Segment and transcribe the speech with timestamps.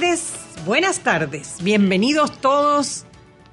[0.00, 0.32] Tardes,
[0.64, 1.56] buenas tardes.
[1.60, 3.04] Bienvenidos todos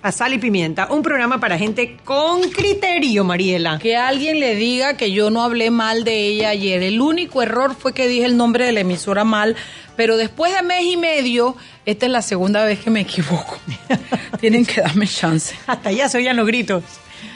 [0.02, 3.80] a Sal y Pimienta, un programa para gente con criterio, Mariela.
[3.80, 6.84] Que alguien le diga que yo no hablé mal de ella ayer.
[6.84, 9.58] El único error fue que dije el nombre de la emisora mal,
[9.98, 13.60] pero después de mes y medio, esta es la segunda vez que me equivoco.
[14.40, 15.54] Tienen que darme chance.
[15.68, 16.82] Hasta allá se oían los gritos.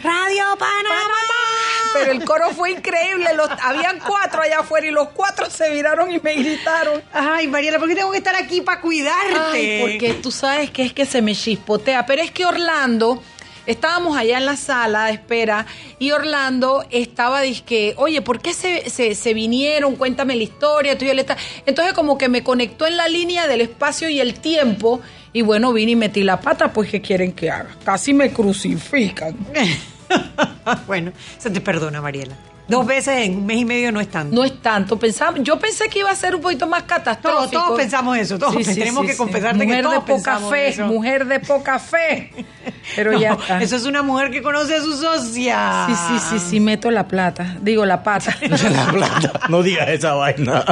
[0.04, 1.61] Radio Panamá.
[1.94, 3.34] Pero el coro fue increíble.
[3.36, 7.02] Los, habían cuatro allá afuera y los cuatro se viraron y me gritaron.
[7.14, 9.40] Ay, Mariela, ¿por qué tengo que estar aquí para cuidarte?
[9.52, 12.06] Ay, porque tú sabes que es que se me chispotea.
[12.06, 13.22] Pero es que Orlando,
[13.66, 15.66] estábamos allá en la sala de espera
[16.00, 19.96] y Orlando estaba disque, oye, ¿por qué se, se, se vinieron?
[19.96, 20.98] Cuéntame la historia.
[20.98, 21.38] Tú y está...
[21.66, 25.02] Entonces como que me conectó en la línea del espacio y el tiempo.
[25.34, 27.70] Y bueno, vine y metí la pata, pues ¿qué quieren que haga?
[27.86, 29.36] Casi me crucifican.
[30.88, 32.36] bueno, se te perdona, Mariela.
[32.68, 34.34] Dos veces en un mes y medio no es tanto.
[34.34, 34.98] No es tanto.
[34.98, 37.52] Pensaba, yo pensé que iba a ser un poquito más catastrófico.
[37.52, 38.40] Todos, todos pensamos eso.
[38.40, 40.86] Todos Sí, sí, tenemos sí, que confesarte mujer que todos de poca pensamos fe, eso.
[40.86, 42.32] mujer de poca fe.
[42.96, 43.62] Pero No, ya está.
[43.62, 45.86] Eso es una mujer que conoce a su socia.
[45.88, 47.58] Sí, sí, sí, sí, meto la plata.
[47.62, 48.38] Digo, la pata.
[48.42, 49.42] La plata.
[49.50, 50.64] No digas esa vaina.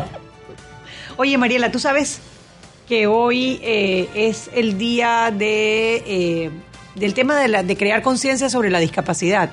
[1.17, 2.21] Oye, Mariela, ¿tú sabes
[2.87, 6.51] que hoy eh, es el día de, eh,
[6.99, 9.49] del tema de, la- de crear conciencia sobre la discapacidad?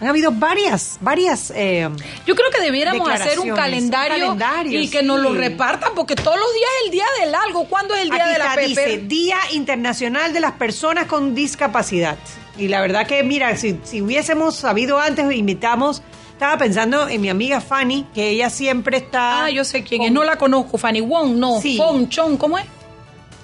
[0.00, 1.52] Han habido varias, varias...
[1.56, 1.88] eh,
[2.24, 6.14] Yo creo que debiéramos hacer un calendario, un calendario, y que nos lo repartan, porque
[6.14, 7.64] todos los días es el día del algo.
[7.64, 8.98] ¿Cuándo es el día aquí de la está, dice?
[8.98, 12.16] Día Internacional de las Personas con Discapacidad.
[12.56, 16.02] Y la verdad que, mira, si, si hubiésemos sabido antes, invitamos...
[16.32, 19.46] Estaba pensando en mi amiga Fanny, que ella siempre está...
[19.46, 20.12] Ah, yo sé quién con- es.
[20.12, 20.78] No la conozco.
[20.78, 21.60] Fanny Wong, no.
[21.60, 21.76] Sí.
[21.76, 22.64] Fong Chong, ¿cómo es?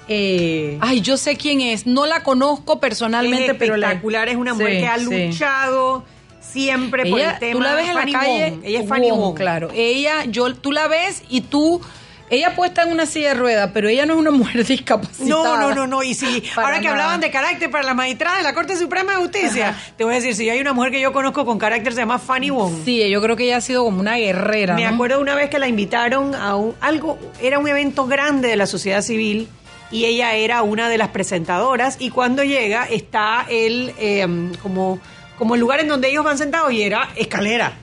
[0.07, 1.85] Eh, Ay, yo sé quién es.
[1.85, 5.05] No la conozco personalmente, es pero la- espectacular, es una mujer Sí, que ha sí.
[5.05, 6.03] luchado
[6.41, 7.51] siempre por el tema.
[7.53, 8.59] tú la ves en Fanny la calle, Wong.
[8.63, 9.35] Ella es Fanny Wong, Wong.
[9.35, 9.69] claro.
[9.73, 11.81] Ella, yo, tú la ves y tú,
[12.29, 15.27] ella puesta en una silla de ruedas, pero ella no es una mujer discapacitada.
[15.29, 16.03] No, no, no, no.
[16.03, 16.91] Y si ahora que nada.
[16.91, 20.15] hablaban de carácter para la magistrada de la Corte Suprema de Justicia, te voy a
[20.17, 22.73] decir, si hay una mujer que yo conozco con carácter se llama Fanny Wong.
[22.85, 24.75] Sí, yo creo que ella ha sido como una guerrera.
[24.75, 24.93] Me ¿no?
[24.93, 28.65] acuerdo una vez que la invitaron a un, algo, era un evento grande de la
[28.67, 29.47] sociedad civil
[29.91, 34.27] y ella era una de las presentadoras y cuando llega está el eh,
[34.61, 34.99] como,
[35.37, 37.73] como el lugar en donde ellos van sentados y era escalera.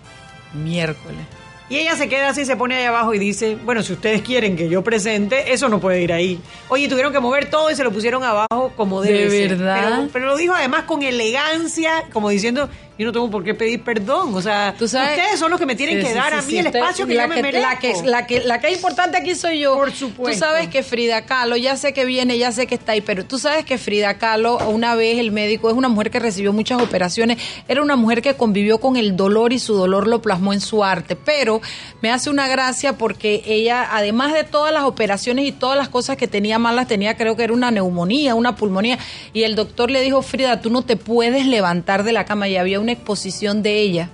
[0.54, 1.20] Miércoles.
[1.68, 4.56] Y ella se queda así, se pone ahí abajo y dice, bueno, si ustedes quieren
[4.56, 6.38] que yo presente, eso no puede ir ahí.
[6.68, 9.56] Oye, tuvieron que mover todo y se lo pusieron abajo como ¿De debe ser.
[9.56, 9.80] verdad?
[9.96, 12.68] Pero, pero lo dijo además con elegancia, como diciendo,
[13.02, 14.34] yo no tengo por qué pedir perdón.
[14.34, 16.38] O sea, Tú sabes- ustedes son los que me tienen Sí, que sí, dar sí,
[16.38, 17.68] a mí el espacio que yo me merezco.
[17.68, 19.74] La que, la, que, la que es importante aquí soy yo.
[19.76, 20.32] Por supuesto.
[20.32, 23.24] Tú sabes que Frida Kahlo, ya sé que viene, ya sé que está ahí, pero
[23.24, 26.80] tú sabes que Frida Kahlo, una vez el médico, es una mujer que recibió muchas
[26.80, 30.60] operaciones, era una mujer que convivió con el dolor y su dolor lo plasmó en
[30.60, 31.60] su arte, pero
[32.00, 36.16] me hace una gracia porque ella, además de todas las operaciones y todas las cosas
[36.16, 38.98] que tenía malas, tenía creo que era una neumonía, una pulmonía,
[39.32, 42.56] y el doctor le dijo, Frida, tú no te puedes levantar de la cama, y
[42.56, 44.08] había una exposición de ella,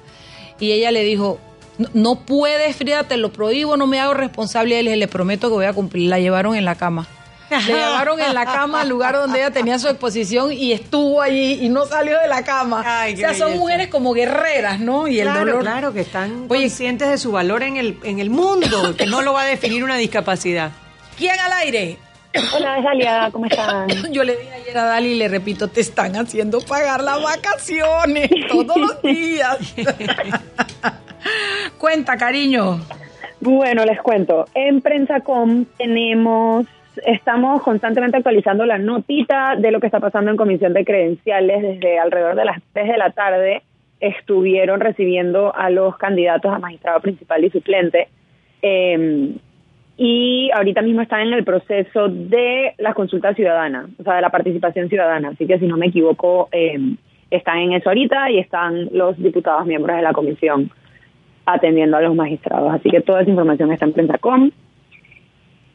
[0.61, 1.39] y ella le dijo,
[1.79, 4.75] no, no puedes, Frida, te lo prohíbo, no me hago responsable.
[4.75, 6.09] Y él le le prometo que voy a cumplir.
[6.11, 7.07] La llevaron en la cama.
[7.51, 11.65] Le llevaron en la cama al lugar donde ella tenía su exposición y estuvo allí
[11.65, 12.83] y no salió de la cama.
[12.85, 13.61] Ay, o sea, son belleza.
[13.61, 15.09] mujeres como guerreras, ¿no?
[15.09, 15.63] Y el claro, dolor.
[15.63, 19.23] claro, que están Oye, conscientes de su valor en el, en el mundo, que no
[19.23, 20.73] lo va a definir una discapacidad.
[21.17, 21.99] ¿quién al aire?
[22.35, 23.89] Hola, es Dalia, ¿cómo están?
[24.13, 28.29] Yo le dije ayer a Dali y le repito, te están haciendo pagar las vacaciones
[28.49, 29.75] todos los días.
[31.79, 32.81] Cuenta, cariño.
[33.41, 34.47] Bueno, les cuento.
[34.55, 36.67] En Prensacom tenemos,
[37.07, 41.99] estamos constantemente actualizando la notita de lo que está pasando en comisión de credenciales desde
[41.99, 43.63] alrededor de las 3 de la tarde.
[44.01, 48.09] Estuvieron recibiendo a los candidatos a magistrado principal y suplente.
[48.61, 49.35] Eh,
[49.99, 54.31] y ahorita mismo están en el proceso de la consulta ciudadana, o sea, de la
[54.31, 55.31] participación ciudadana.
[55.31, 56.79] Así que si no me equivoco, eh,
[57.31, 60.71] están en eso ahorita y están los diputados miembros de la comisión.
[61.51, 62.75] atendiendo a los magistrados.
[62.75, 64.51] Así que toda esa información está en Prensacom.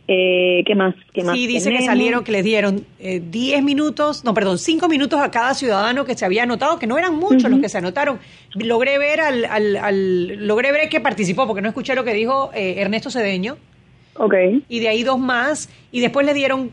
[0.08, 0.94] Eh, ¿Qué más?
[1.14, 4.90] ¿Qué más Sí, dice que salieron, que les dieron eh, 10 minutos, no, perdón, 5
[4.90, 7.78] minutos a cada ciudadano que se había anotado, que no eran muchos los que se
[7.78, 8.20] anotaron.
[8.54, 12.52] Logré ver al, al, al- logré ver que participó, porque no escuché lo que dijo
[12.54, 13.56] eh, Ernesto Cedeño,
[14.16, 14.34] Ok.
[14.70, 16.72] y de ahí dos más, y después le dieron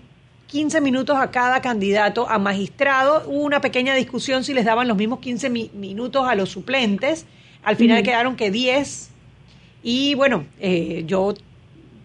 [0.48, 3.22] 15 minutos a cada candidato a magistrado.
[3.26, 7.24] Hubo una pequeña discusión si les daban los mismos 15 mi- minutos a los suplentes.
[7.62, 9.10] Al final quedaron que 10.
[9.82, 11.34] Y bueno, eh, yo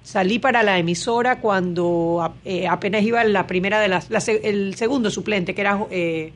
[0.04, 5.10] salí para la emisora cuando eh, apenas iba la primera de las, la el segundo
[5.10, 6.32] suplente, que era eh,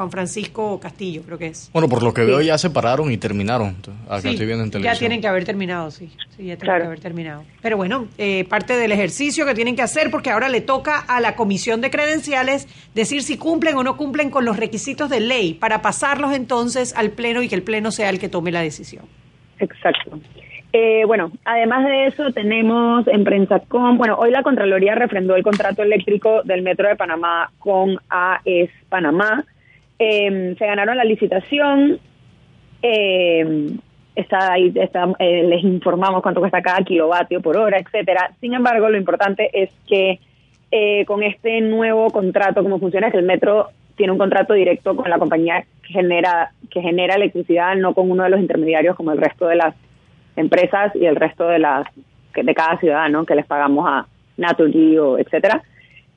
[0.00, 1.68] Juan Francisco Castillo, creo que es.
[1.74, 3.76] Bueno, por lo que veo ya se pararon y terminaron.
[4.08, 4.94] Acá Sí, estoy viendo en televisión.
[4.94, 6.06] Ya tienen que haber terminado, sí.
[6.30, 6.80] Sí, ya tienen Claro.
[6.80, 7.44] que haber terminado.
[7.60, 11.20] Pero bueno, eh, parte del ejercicio que tienen que hacer, porque ahora le toca a
[11.20, 15.52] la comisión de credenciales decir si cumplen o no cumplen con los requisitos de ley
[15.52, 19.04] para pasarlos entonces al Pleno y que el Pleno sea el que tome la decisión.
[19.58, 20.18] Exacto.
[20.72, 25.82] Eh, bueno, además de eso tenemos en Prensacom, bueno, hoy la Contraloría refrendó el contrato
[25.82, 29.44] eléctrico del Metro de Panamá con AES Panamá.
[30.02, 32.00] Eh, se ganaron la licitación,
[32.82, 33.70] eh,
[34.16, 38.32] está ahí, está, eh, les informamos cuánto cuesta cada kilovatio por hora, etcétera.
[38.40, 40.18] Sin embargo, lo importante es que
[40.70, 44.96] eh, con este nuevo contrato, como funciona es que el metro tiene un contrato directo
[44.96, 49.12] con la compañía que genera que genera electricidad, no con uno de los intermediarios como
[49.12, 49.74] el resto de las
[50.36, 51.86] empresas y el resto de las
[52.34, 54.06] de cada ciudadano que les pagamos a
[54.38, 55.62] Naturgy o etcétera.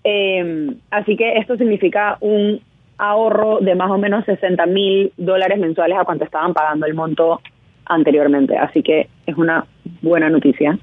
[0.05, 2.61] Eh, así que esto significa un
[2.97, 7.41] ahorro de más o menos 60 mil dólares mensuales a cuánto estaban pagando el monto
[7.85, 8.57] anteriormente.
[8.57, 9.65] Así que es una
[10.01, 10.77] buena noticia.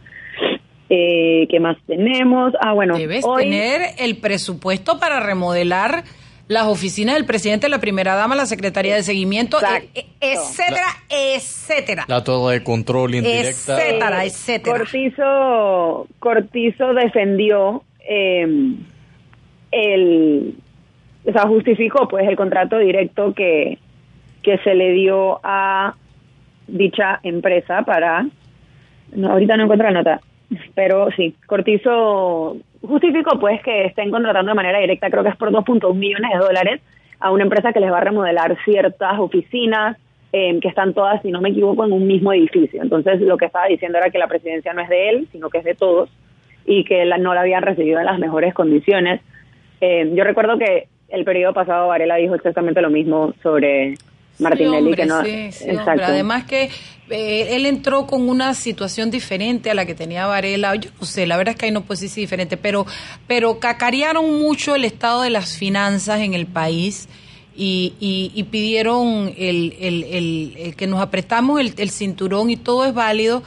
[0.89, 2.53] Eh, ¿Qué más tenemos?
[2.61, 6.03] Ah, bueno, Debes hoy- tener el presupuesto para remodelar
[6.49, 9.89] las oficinas del presidente, la primera dama, la secretaría de seguimiento, Exacto.
[9.95, 12.05] e- e- etcétera, etcétera.
[12.09, 13.79] La torre de control indirecta.
[13.81, 14.79] Etcétera, etcétera.
[14.79, 18.49] Cortizo, Cortizo defendió eh,
[19.71, 20.55] el,
[21.31, 23.79] o sea, justificó pues el contrato directo que,
[24.43, 25.95] que se le dio a
[26.67, 28.27] dicha empresa para,
[29.15, 30.21] no, ahorita no encuentro la nota,
[30.75, 35.53] pero sí, Cortizo justificó pues que estén contratando de manera directa, creo que es por
[35.53, 36.81] 2.1 millones de dólares,
[37.21, 39.97] a una empresa que les va a remodelar ciertas oficinas
[40.33, 42.83] eh, que están todas, si no me equivoco, en un mismo edificio.
[42.83, 45.59] Entonces lo que estaba diciendo era que la presidencia no es de él, sino que
[45.59, 46.09] es de todos
[46.65, 49.21] y que la, no la habían recibido en las mejores condiciones.
[49.81, 53.97] Eh, yo recuerdo que el periodo pasado Varela dijo exactamente lo mismo sobre
[54.39, 54.73] Martinelli.
[54.73, 56.05] Sí, hombre, que no, sí, sí, hombre.
[56.05, 56.71] Además que
[57.11, 60.75] eh, él entró con una situación diferente a la que tenía Varela.
[60.77, 62.87] Yo no sé, la verdad es que ahí no puedo decir diferente, pero,
[63.27, 67.09] pero cacarearon mucho el estado de las finanzas en el país
[67.57, 72.87] y, y, y pidieron el, el, el- el que nos apretamos el, cinturón y todo
[72.87, 73.43] es válido.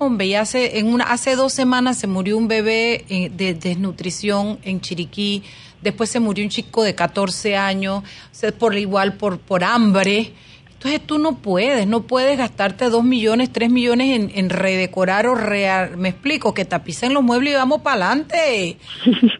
[0.00, 4.60] Hombre, ya hace, en una, hace dos semanas se murió un bebé eh, de desnutrición
[4.62, 5.42] en Chiriquí,
[5.82, 10.32] después se murió un chico de 14 años, o sea, por igual por, por hambre.
[10.78, 15.34] Entonces tú no puedes, no puedes gastarte dos millones, tres millones en, en redecorar o
[15.34, 18.78] rear, me explico, que tapicen los muebles y vamos para adelante.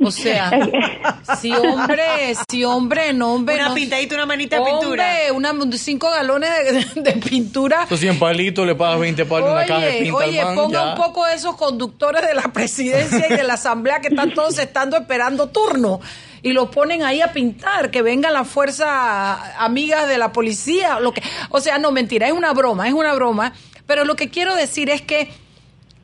[0.01, 0.51] O sea,
[1.41, 3.55] sí hombre, sí hombre, no hombre.
[3.55, 5.05] Una no- pintadita, una manita de pintura.
[5.31, 5.31] Hombre,
[5.61, 6.51] una, cinco galones
[6.97, 7.85] de, de pintura.
[7.85, 10.85] Esos 100 palitos, le pagas 20 palos, una caja de Oye, pinta oye, man, ponga
[10.85, 10.91] ya.
[10.91, 14.59] un poco de esos conductores de la presidencia y de la asamblea que están todos
[14.59, 16.01] estando esperando turno
[16.43, 21.13] y los ponen ahí a pintar, que venga la fuerza amiga de la policía, lo
[21.13, 23.53] que, o sea, no mentira, es una broma, es una broma,
[23.87, 25.31] pero lo que quiero decir es que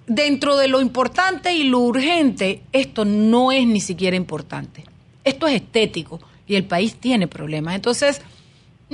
[0.06, 4.84] dentro de lo importante y lo urgente, esto no es ni siquiera importante.
[5.24, 7.74] Esto es estético y el país tiene problemas.
[7.74, 8.20] Entonces,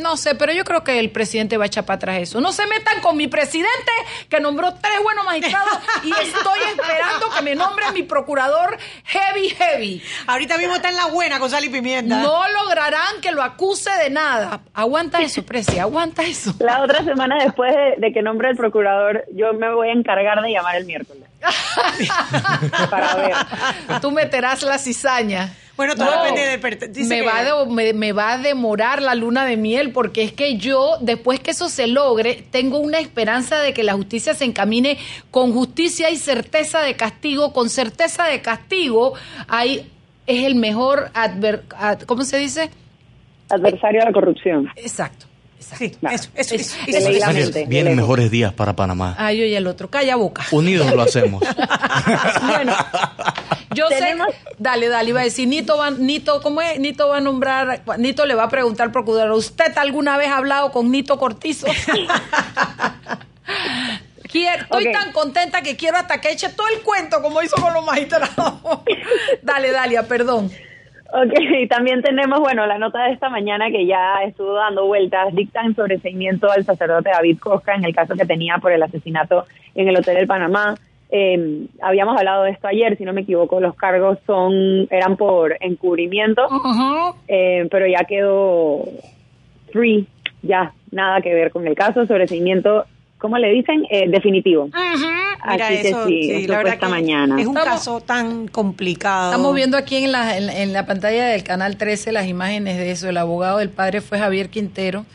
[0.01, 2.41] no sé, pero yo creo que el presidente va a echar para atrás eso.
[2.41, 3.93] No se metan con mi presidente,
[4.29, 10.03] que nombró tres buenos magistrados y estoy esperando que me nombren mi procurador heavy, heavy.
[10.27, 12.21] Ahorita mismo está en la buena con sal y pimienta.
[12.21, 14.63] No lograrán que lo acuse de nada.
[14.75, 16.55] Aguanta eso, Presi, aguanta eso.
[16.59, 20.43] La otra semana después de, de que nombre el procurador, yo me voy a encargar
[20.43, 21.30] de llamar el miércoles.
[22.91, 24.01] Para ver.
[24.01, 25.55] Tú meterás la cizaña.
[25.77, 26.61] Bueno, todo No, depende del...
[26.61, 29.57] per- dice me, que- va a de- me, me va a demorar la luna de
[29.57, 33.83] miel porque es que yo, después que eso se logre, tengo una esperanza de que
[33.83, 34.99] la justicia se encamine
[35.31, 37.53] con justicia y certeza de castigo.
[37.55, 39.15] Con certeza de castigo,
[39.49, 39.91] ahí
[40.27, 42.69] es el mejor, adver, ad- ¿cómo se dice?
[43.49, 44.69] Adversario a la corrupción.
[44.77, 45.27] Exacto.
[45.61, 46.55] Sí, eso, eso, Eso.
[46.55, 47.11] eso, eso, De eso.
[47.11, 47.21] ley.
[47.21, 49.15] Mario, Vienen mejores días para Panamá.
[49.19, 50.45] Ay, oye, el otro, calla boca.
[50.51, 51.43] Unidos lo hacemos.
[52.43, 52.75] Bueno,
[53.75, 56.79] Yo Tenemos- sé, dale, dale, iba a decir, Nito va, Nito, ¿cómo es?
[56.81, 60.39] Nito va a nombrar, Nito le va a preguntar al procurador, ¿usted alguna vez ha
[60.39, 61.67] hablado con Nito Cortizo?
[64.31, 67.75] Quiero- estoy tan contenta que quiero hasta que eche todo el cuento como hizo con
[67.75, 68.55] los magistrados.
[69.43, 70.51] dale, Dalia, perdón.
[71.13, 75.35] Ok, y también tenemos, bueno, la nota de esta mañana que ya estuvo dando vueltas,
[75.35, 79.89] dictan sobreseimiento al sacerdote David Cosca en el caso que tenía por el asesinato en
[79.89, 80.77] el Hotel del Panamá.
[81.11, 85.57] Eh, habíamos hablado de esto ayer, si no me equivoco, los cargos son eran por
[85.61, 86.47] encubrimiento,
[87.27, 88.85] eh, pero ya quedó
[89.73, 90.07] free,
[90.43, 92.85] ya nada que ver con el caso, sobreseimiento,
[93.21, 93.85] ¿cómo le dicen?
[93.91, 94.67] Eh, definitivo.
[94.67, 97.41] Mira, Así que eso, sí, sí, eso la verdad esta que mañana.
[97.41, 99.31] Es un Estamos- caso tan complicado.
[99.31, 102.91] Estamos viendo aquí en la, en, en la pantalla del canal 13 las imágenes de
[102.91, 103.09] eso.
[103.09, 105.07] El abogado del padre fue Javier Quintero.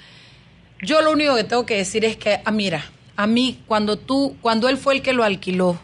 [0.82, 2.84] Yo lo único que tengo que decir es que, ah, mira,
[3.16, 5.78] a mí, cuando tú, cuando él fue el que lo alquiló,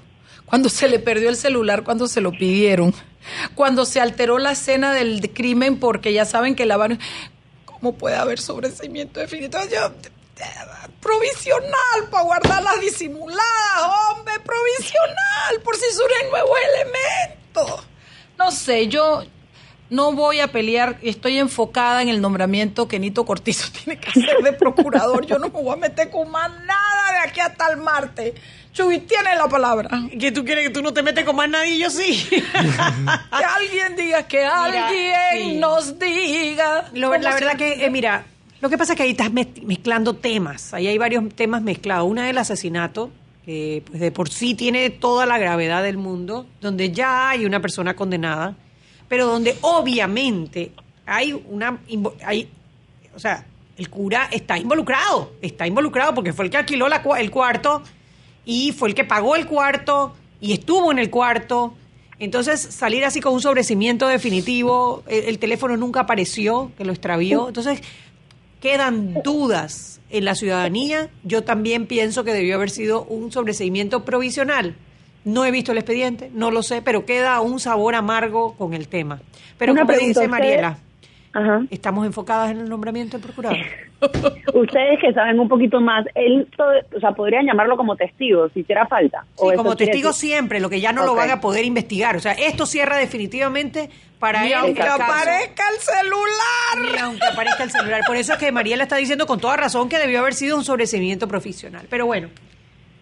[0.45, 2.93] cuando se le perdió el celular, cuando se lo pidieron,
[3.55, 6.99] cuando se alteró la escena del crimen, porque ya saben que la van.
[7.65, 9.61] ¿Cómo puede haber sobreseimiento definitivo?
[9.71, 9.91] Yo,
[10.99, 13.41] provisional para guardarlas disimuladas,
[14.11, 17.87] hombre, provisional, por si surgen nuevos elementos.
[18.37, 19.23] No sé, yo
[19.89, 24.37] no voy a pelear, estoy enfocada en el nombramiento que Nito Cortizo tiene que hacer
[24.43, 25.25] de procurador.
[25.25, 28.33] Yo no me voy a meter con más nada de aquí hasta el martes.
[28.73, 29.89] Chuy, tiene la palabra.
[30.17, 32.25] Que tú quieres que tú no te metes con más nadie, yo sí.
[32.29, 35.53] Que alguien diga, que alguien sí.
[35.57, 36.89] nos diga.
[36.93, 38.23] Lo- la verdad que, eh, mira,
[38.61, 40.73] lo que pasa es que ahí estás mez- mezclando temas.
[40.73, 42.09] Ahí hay varios temas mezclados.
[42.09, 43.09] Una del asesinato,
[43.45, 47.59] que pues de por sí tiene toda la gravedad del mundo, donde ya hay una
[47.59, 48.55] persona condenada,
[49.07, 50.71] pero donde obviamente
[51.05, 51.79] hay una...
[52.23, 52.49] Hay,
[53.15, 53.45] o sea,
[53.77, 57.81] el cura está involucrado, está involucrado porque fue el que alquiló la el cuarto
[58.45, 61.73] y fue el que pagó el cuarto y estuvo en el cuarto.
[62.19, 67.47] Entonces, salir así con un sobrecimiento definitivo, el, el teléfono nunca apareció, que lo extravió.
[67.47, 67.81] Entonces,
[68.61, 71.09] quedan dudas en la ciudadanía.
[71.23, 74.75] Yo también pienso que debió haber sido un sobreseimiento provisional.
[75.25, 78.87] No he visto el expediente, no lo sé, pero queda un sabor amargo con el
[78.87, 79.21] tema.
[79.57, 80.77] Pero Una como pregunta, dice ¿usted- Mariela,
[81.33, 81.61] Ajá.
[81.69, 83.57] estamos enfocadas en el nombramiento del procurador.
[84.53, 86.47] Ustedes que saben un poquito más, él,
[86.95, 89.23] o sea, podrían llamarlo como testigo si hiciera falta.
[89.35, 91.17] Sí, ¿O como testigo decir- siempre, lo que ya no lo Ok.
[91.19, 92.15] van a poder investigar.
[92.15, 94.53] O sea, esto cierra definitivamente para Ni él.
[94.55, 95.03] aunque el caso.
[95.03, 96.91] aparezca el celular.
[96.93, 98.01] Ni aunque aparezca el celular.
[98.07, 100.63] Por eso es que Mariela está diciendo con toda razón que debió haber sido un
[100.63, 101.85] sobreseimiento profesional.
[101.89, 102.29] Pero bueno.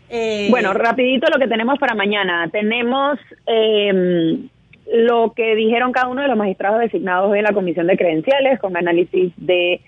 [0.10, 2.50] eh, Bueno, rapidito lo que tenemos para mañana.
[2.52, 3.18] Tenemos
[3.48, 4.38] eh,
[4.92, 8.76] lo que dijeron cada uno de los magistrados designados en la Comisión de Credenciales con
[8.76, 9.82] análisis de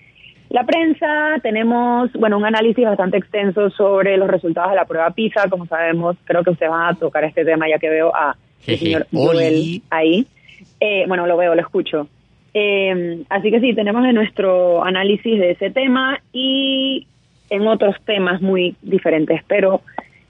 [0.48, 1.38] la prensa.
[1.42, 5.48] Tenemos, bueno, un análisis bastante extenso sobre los resultados de la prueba PISA.
[5.48, 8.78] Como sabemos, creo que ustedes van a tocar este tema ya que veo a el
[8.78, 9.06] señor.
[9.12, 10.26] Joel ahí.
[10.78, 12.06] Eh, bueno, lo veo, lo escucho.
[12.54, 17.06] Eh, así que sí, tenemos en nuestro análisis de ese tema y
[17.50, 19.80] en otros temas muy diferentes, pero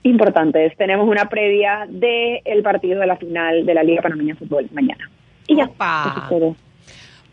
[0.03, 0.77] importantes.
[0.77, 4.69] Tenemos una previa del el partido de la final de la Liga Panameña de Fútbol
[4.73, 5.11] mañana.
[5.47, 5.71] Y ya,
[6.31, 6.57] eso.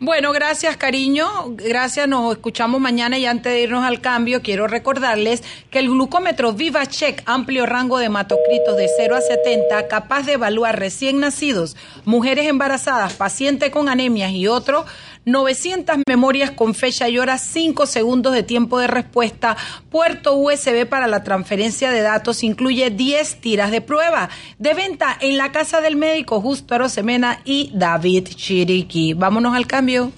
[0.02, 5.42] Bueno, gracias cariño, gracias, nos escuchamos mañana y antes de irnos al cambio quiero recordarles
[5.70, 10.78] que el glucómetro VivaCheck, amplio rango de hematocritos de 0 a 70, capaz de evaluar
[10.78, 14.86] recién nacidos, mujeres embarazadas, pacientes con anemias y otros,
[15.24, 19.56] 900 memorias con fecha y hora, 5 segundos de tiempo de respuesta,
[19.90, 25.36] puerto USB para la transferencia de datos, incluye 10 tiras de prueba, de venta en
[25.36, 29.14] la casa del médico Justo Arosemena y David Chiriqui.
[29.14, 30.12] Vámonos al cambio.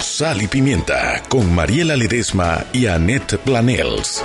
[0.00, 4.24] Sal y Pimienta con Mariela Ledesma y Annette Planels.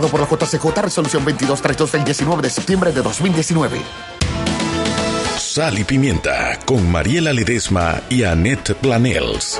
[0.07, 3.81] por la JCJ, resolución 2232 del 19 de septiembre de 2019.
[5.37, 9.59] Sal y Pimienta con Mariela Ledesma y Annette Planels.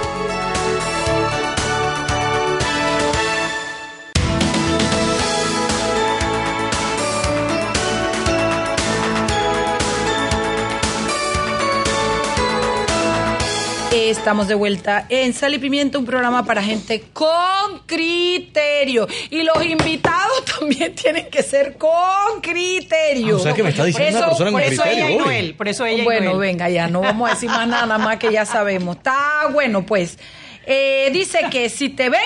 [14.10, 19.08] Estamos de vuelta en Sal y Pimienta, un programa para gente con criterio.
[19.30, 23.36] Y los invitados también tienen que ser con criterio.
[23.36, 25.18] Ah, o sea que me está diciendo una persona por con eso criterio ella y.
[25.18, 26.40] Noel, por eso ella y Bueno, Noel.
[26.40, 28.98] venga, ya, no vamos a decir más nada, nada más que ya sabemos.
[28.98, 30.18] Está bueno, pues.
[30.66, 32.20] Eh, dice que si te ven,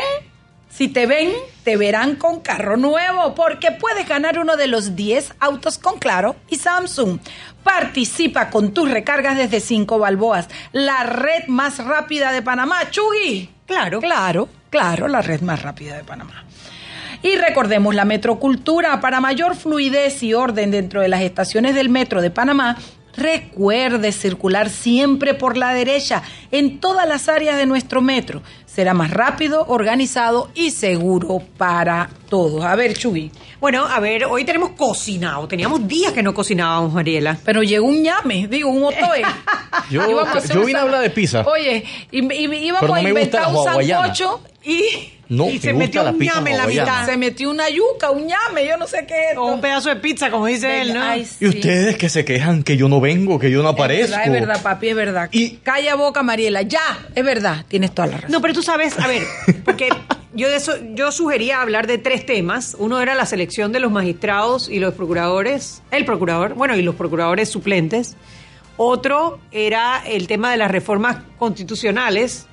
[0.75, 1.31] si te ven,
[1.63, 6.35] te verán con carro nuevo, porque puedes ganar uno de los 10 autos con Claro
[6.49, 7.19] y Samsung.
[7.63, 12.89] Participa con tus recargas desde 5 balboas, la red más rápida de Panamá.
[12.91, 13.49] Chugui.
[13.65, 14.01] Claro.
[14.01, 16.43] Claro, claro, la red más rápida de Panamá.
[17.23, 18.99] Y recordemos la metrocultura.
[18.99, 22.77] Para mayor fluidez y orden dentro de las estaciones del metro de Panamá,
[23.15, 28.43] recuerde circular siempre por la derecha en todas las áreas de nuestro metro.
[28.75, 32.65] Será más rápido, organizado y seguro para todos.
[32.65, 33.31] A ver, Chuy.
[33.61, 35.47] Bueno, a ver, hoy tenemos cocinado.
[35.47, 37.37] Teníamos días que no cocinábamos, Mariela.
[37.45, 39.21] Pero llegó un ñame, digo, un otoe.
[39.89, 41.45] Yo- Íbamos yo vine a hablar de pizza.
[41.47, 45.59] Oye, y, y- íbamos Pero no a me gusta inventar un sancocho y No, y
[45.59, 47.05] se metió un ñame en la mitad.
[47.05, 49.37] se metió una yuca, un ñame, yo no sé qué es.
[49.37, 51.01] O un pedazo de pizza, como dice él, ¿no?
[51.01, 54.05] Ay, Y ustedes que se quejan que yo no vengo, que yo no aparezco.
[54.05, 55.29] Es verdad, es verdad, papi, es verdad.
[55.31, 58.31] Y- Calla boca, Mariela, ya, es verdad, tienes toda la razón.
[58.31, 59.23] No, pero tú sabes, a ver,
[59.65, 59.89] porque
[60.33, 62.75] yo de eso, yo sugería hablar de tres temas.
[62.77, 66.93] Uno era la selección de los magistrados y los procuradores, el procurador, bueno, y los
[66.95, 68.15] procuradores suplentes.
[68.77, 72.47] Otro era el tema de las reformas constitucionales.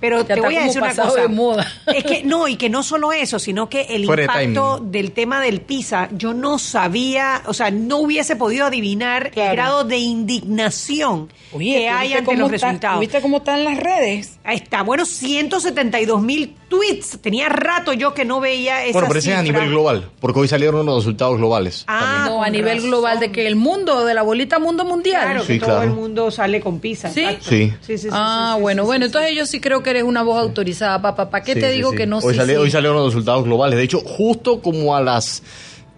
[0.00, 1.20] Pero Ya te está voy a decir una cosa.
[1.20, 1.72] de moda.
[1.94, 5.40] Es que no, y que no solo eso, sino que el Fuera impacto del tema
[5.40, 9.50] del PISA, yo no sabía, o sea, no hubiese podido adivinar Claro.
[9.50, 13.00] el grado de indignación que hay ante los resultados.
[13.00, 14.38] ¿Viste cómo están las redes?
[14.44, 17.18] Ahí está, bueno, 172 mil tweets.
[17.20, 20.40] Tenía rato yo que no veía esa Bueno, pero ese es a nivel global, porque
[20.40, 21.84] hoy salieron los resultados globales.
[21.88, 22.90] Ah, no, a nivel razón.
[22.90, 25.22] global de que el mundo, de la bolita mundo mundial.
[25.24, 25.82] Claro, que todo claro.
[25.84, 27.10] el mundo sale con pizza.
[27.10, 27.24] ¿Sí?
[27.40, 27.72] Sí.
[27.80, 29.89] sí, sí, sí, ah, sí, sí, bueno, sí, bueno, sí, entonces yo sí creo que
[29.90, 31.30] eres una voz autorizada, papá.
[31.30, 32.18] ¿Para qué Sí, te sí, digo que no?
[32.18, 32.40] Hoy, sí.
[32.40, 33.76] hoy salieron los resultados globales.
[33.76, 35.42] De hecho, justo como a las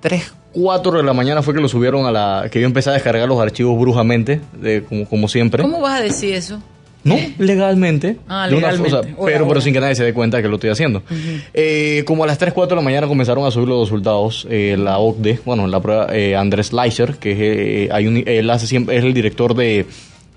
[0.01, 2.49] 3, 4 de la mañana fue que lo subieron a la...
[2.51, 5.63] que yo empecé a descargar los archivos brujamente, de, como, como siempre.
[5.63, 6.61] ¿Cómo vas a decir eso?
[7.05, 8.17] No, legalmente.
[8.29, 8.97] Ah, una- legalmente.
[8.97, 9.49] o sea, Hola, pero, hola.
[9.49, 11.03] pero sin que nadie se dé cuenta que lo estoy haciendo.
[11.53, 14.77] Eh, como a las 3, 4 de la mañana comenzaron a subir los resultados, eh,
[14.79, 18.69] la OCDE, bueno, la prueba, eh, Andrés Leiser, que es, eh, hay un- él hace
[18.69, 19.85] siempre, es el director de,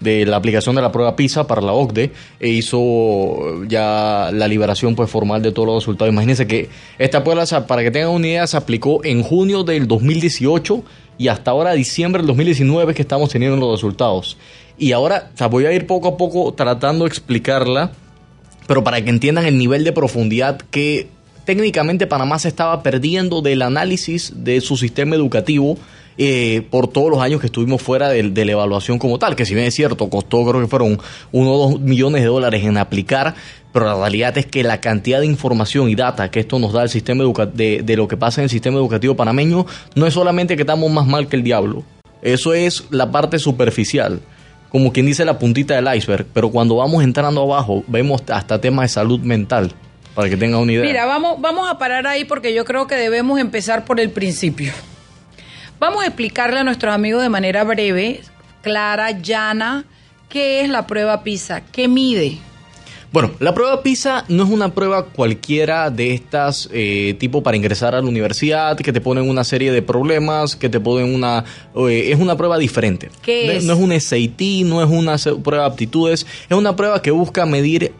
[0.06, 4.96] de la aplicación de la prueba PISA para la OCDE, e hizo ya la liberación
[4.96, 6.14] pues formal de todos los resultados.
[6.14, 10.84] Imagínense que esta prueba, para que tengan una idea, se aplicó en junio del 2018
[11.18, 14.38] y hasta ahora diciembre del 2019 que estamos teniendo los resultados.
[14.78, 17.92] Y ahora, voy a ir poco a poco tratando de explicarla,
[18.68, 21.08] pero para que entiendan el nivel de profundidad que
[21.46, 25.78] técnicamente Panamá se estaba perdiendo del análisis de su sistema educativo
[26.18, 29.46] eh, por todos los años que estuvimos fuera del- de, la evaluación como tal, que
[29.46, 31.00] si bien es cierto, costó creo que fueron
[31.32, 33.36] uno o dos millones de dólares en aplicar,
[33.74, 36.84] pero la realidad es que la cantidad de información y data que esto nos da
[36.84, 37.24] el sistema
[37.54, 40.90] de, de lo que pasa en el sistema educativo panameño no es solamente que estamos
[40.90, 41.84] más mal que el diablo,
[42.22, 44.22] eso es la parte superficial
[44.72, 48.84] como quien dice la puntita del iceberg, pero cuando vamos entrando abajo vemos hasta temas
[48.86, 49.72] de salud mental,
[50.14, 50.84] para que tengan una idea.
[50.84, 54.74] Mira, vamos, vamos a parar ahí porque yo creo que debemos empezar por el principio.
[55.80, 58.22] Vamos a explicarle a nuestros amigos de manera breve,
[58.62, 59.86] clara, llana,
[60.30, 62.38] qué es la prueba PISA, qué mide.
[63.12, 67.96] Bueno, la prueba PISA no es una prueba cualquiera de estas eh, tipo para ingresar
[67.96, 71.46] a la universidad, que te ponen una serie de problemas, que te ponen una...
[71.88, 73.10] eh, es una prueba diferente.
[73.22, 73.64] ¿Qué No- es?
[73.64, 77.46] No es un SAT, no es una prueba de aptitudes, es una prueba que busca
[77.46, 77.94] medir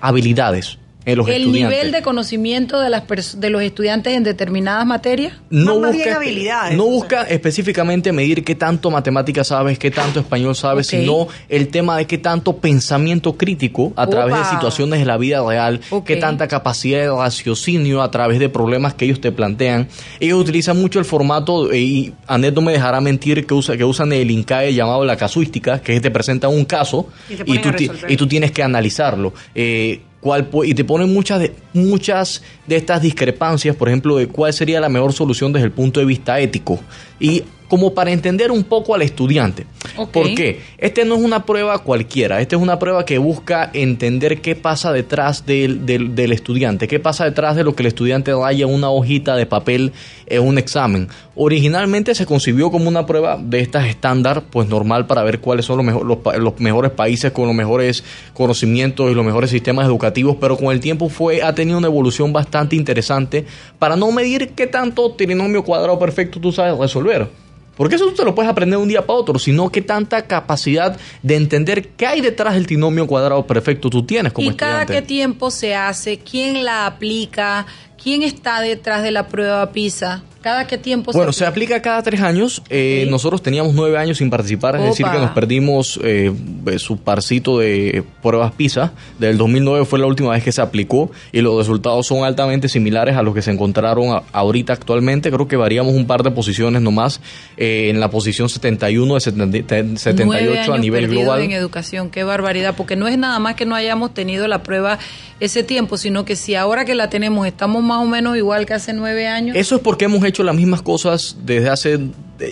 [0.00, 1.78] habilidades en los el estudiantes.
[1.78, 3.04] nivel de conocimiento de, las
[3.40, 5.34] de los estudiantes en determinadas materias.
[5.50, 6.92] no busca, habilidades, no sea.
[6.92, 12.06] busca específicamente medir qué tanto matemática sabes, qué tanto español sabes, sino el tema de
[12.06, 17.00] qué tanto pensamiento crítico a través de situaciones de la vida real, qué tanta capacidad
[17.00, 19.88] de raciocinio a través de problemas que ellos te plantean.
[20.20, 23.84] Ellos utilizan mucho el formato, eh, y Anet no me dejará mentir, que, usa, que
[23.84, 27.70] usan el INCAE llamado la casuística, que es que te presentan un caso Y tú,
[28.08, 29.32] y tú tienes que analizarlo.
[29.54, 34.52] Eh, cuál y te ponen muchas de, muchas de estas discrepancias, por ejemplo, de cuál
[34.52, 36.80] sería la mejor solución desde el punto de vista ético.
[37.18, 39.64] Y como para entender un poco al estudiante.
[40.12, 40.60] ¿Por qué?
[40.76, 44.92] Este no es una prueba cualquiera, esta es una prueba que busca entender qué pasa
[44.92, 48.90] detrás del, del- del estudiante, qué pasa detrás de lo que el estudiante raya una
[48.90, 49.92] hojita de papel
[50.26, 51.08] en un examen.
[51.34, 55.78] Originalmente se concibió como una prueba de estas estándar, pues normal para ver cuáles son
[55.78, 56.04] los, mejor-
[56.38, 58.04] los mejores países con los mejores
[58.34, 62.34] conocimientos y los mejores sistemas educativos, pero con el tiempo fue ha tenido una evolución
[62.34, 63.46] bastante interesante
[63.78, 67.28] para no medir qué tanto trinomio cuadrado perfecto tú sabes resolver
[67.76, 70.26] Porque eso tú te lo puedes aprender de un día para otro, sino que tanta
[70.26, 74.84] capacidad de entender qué hay detrás del trinomio cuadrado perfecto tú tienes como ¿Y cada
[74.86, 76.18] qué tiempo se hace?
[76.18, 77.66] ¿Quién la aplica?
[78.02, 80.22] ¿Quién está detrás de la prueba PISA?
[80.42, 82.62] ¿Cada qué tiempo Bueno, se se aplica cada tres años.
[82.68, 83.06] Eh.
[83.08, 86.32] Nosotros teníamos nueve años sin participar, es decir, que nos perdimos eh,
[86.66, 88.92] eh, su parcito de pruebas PISA.
[89.20, 93.16] Del 2009 fue la última vez que se aplicó y los resultados son altamente similares
[93.16, 95.30] a los que se encontraron a- ahorita actualmente.
[95.30, 97.20] Creo que variamos un par de posiciones nomás
[97.56, 101.42] eh, en la posición 71 de 70 Nueve 78 a años nivel perdidos global.
[101.42, 104.98] en educación, qué barbaridad, porque no es nada más que no hayamos tenido la prueba
[105.38, 108.74] ese tiempo, sino que si ahora que la tenemos estamos más o menos igual que
[108.74, 109.56] hace nueve años.
[109.56, 111.98] Eso es porque hemos hecho las mismas cosas desde hace...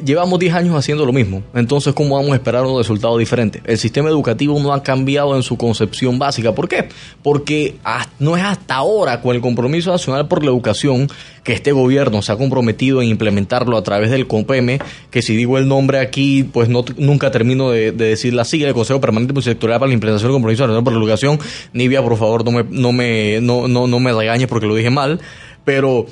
[0.04, 1.42] Llevamos 10 años haciendo lo mismo.
[1.54, 3.62] Entonces, ¿cómo vamos a esperar un resultado diferente?
[3.64, 6.54] El sistema educativo no ha cambiado en su concepción básica.
[6.54, 6.88] ¿Por qué?
[7.22, 7.76] Porque
[8.18, 11.08] no es hasta ahora, con el compromiso nacional por la educación,
[11.42, 14.78] que este gobierno se ha comprometido en implementarlo a través del COPEME,
[15.10, 18.68] que si digo el nombre aquí, pues no, nunca termino de, de decir la sigla,
[18.68, 21.38] el Consejo Permanente Multisectorial para la Implementación del Compromiso Nacional por la Educación.
[21.72, 24.90] Nivia, por favor, no me, no me, no, no, no me regañes porque lo dije
[24.90, 25.20] mal.
[25.64, 26.06] Pero...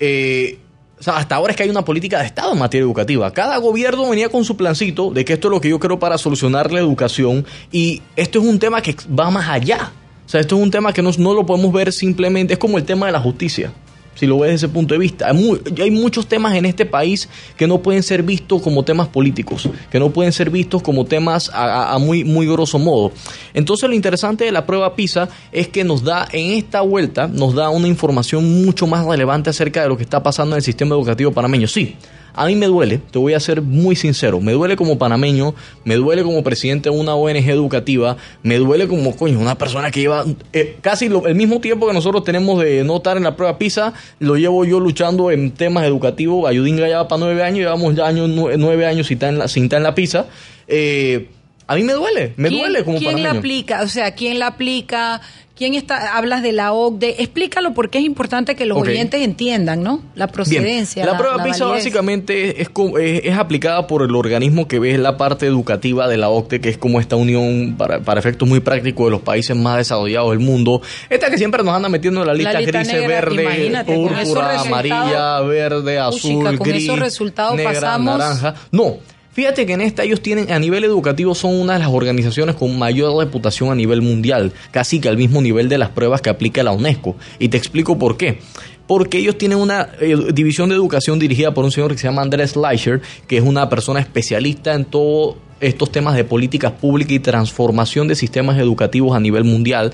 [0.00, 0.58] Eh,
[0.98, 3.30] o sea, hasta ahora es que hay una política de Estado en materia educativa.
[3.32, 6.18] Cada gobierno venía con su plancito de que esto es lo que yo quiero para
[6.18, 9.92] solucionar la educación y esto es un tema que va más allá.
[10.24, 12.78] O sea, esto es un tema que no, no lo podemos ver simplemente, es como
[12.78, 13.72] el tema de la justicia.
[14.14, 16.86] Si lo ves desde ese punto de vista, hay, mu- hay muchos temas en este
[16.86, 21.04] país que no pueden ser vistos como temas políticos, que no pueden ser vistos como
[21.04, 23.12] temas a, a- a muy, muy grosso modo.
[23.54, 27.54] Entonces, lo interesante de la prueba PISA es que nos da, en esta vuelta, nos
[27.54, 30.94] da una información mucho más relevante acerca de lo que está pasando en el sistema
[30.94, 31.66] educativo panameño.
[31.66, 31.96] Sí,
[32.34, 35.94] a mí me duele, te voy a ser muy sincero, me duele como panameño, me
[35.94, 40.24] duele como presidente de una ONG educativa, me duele como, coño, una persona que lleva
[40.52, 43.56] eh, casi lo- el mismo tiempo que nosotros tenemos de no estar en la prueba
[43.58, 47.94] PISA, lo llevo yo luchando en temas educativos, Ayudinga ya va para nueve años, llevamos
[47.94, 50.26] ya nueve años sin estar en la, sin en la PISA,
[50.66, 51.28] Eh,
[51.66, 53.82] a mí me duele, me ¿Quién- duele como ¿Quién la aplica?
[53.82, 55.20] O sea, ¿quién la aplica?
[55.56, 56.16] ¿Quién está?
[56.16, 57.22] Hablas de la OCDE.
[57.22, 58.88] Explícalo porque es importante que los Ok.
[58.88, 60.02] oyentes entiendan, ¿no?
[60.16, 61.06] La Bien, procedencia.
[61.06, 61.84] La, prueba PISA validez.
[61.84, 62.68] básicamente es,
[63.00, 66.70] es, es aplicada por el organismo que ve la parte educativa de la OCDE, que
[66.70, 70.40] es como esta unión para, para efectos muy prácticos de los países más desarrollados del
[70.40, 70.82] mundo.
[71.08, 75.40] Esta que siempre nos anda metiendo en la lista, lista gris, negra, verde, púrpura, amarilla,
[75.42, 78.54] verde, azul, Puchica, con gris, esos resultados negra, pasamos- naranja.
[78.72, 78.96] No.
[79.34, 82.78] Fíjate que en esta ellos tienen, a nivel educativo, son una de las organizaciones con
[82.78, 86.62] mayor reputación a nivel mundial, casi que al mismo nivel de las pruebas que aplica
[86.62, 87.16] la UNESCO.
[87.40, 88.38] Y te explico por qué.
[88.86, 92.22] Porque ellos tienen una eh, división de educación dirigida por un señor que se llama
[92.22, 97.18] Andrés Leicher, que es una persona especialista en todos estos temas de políticas públicas y
[97.18, 99.92] transformación de sistemas educativos a nivel mundial.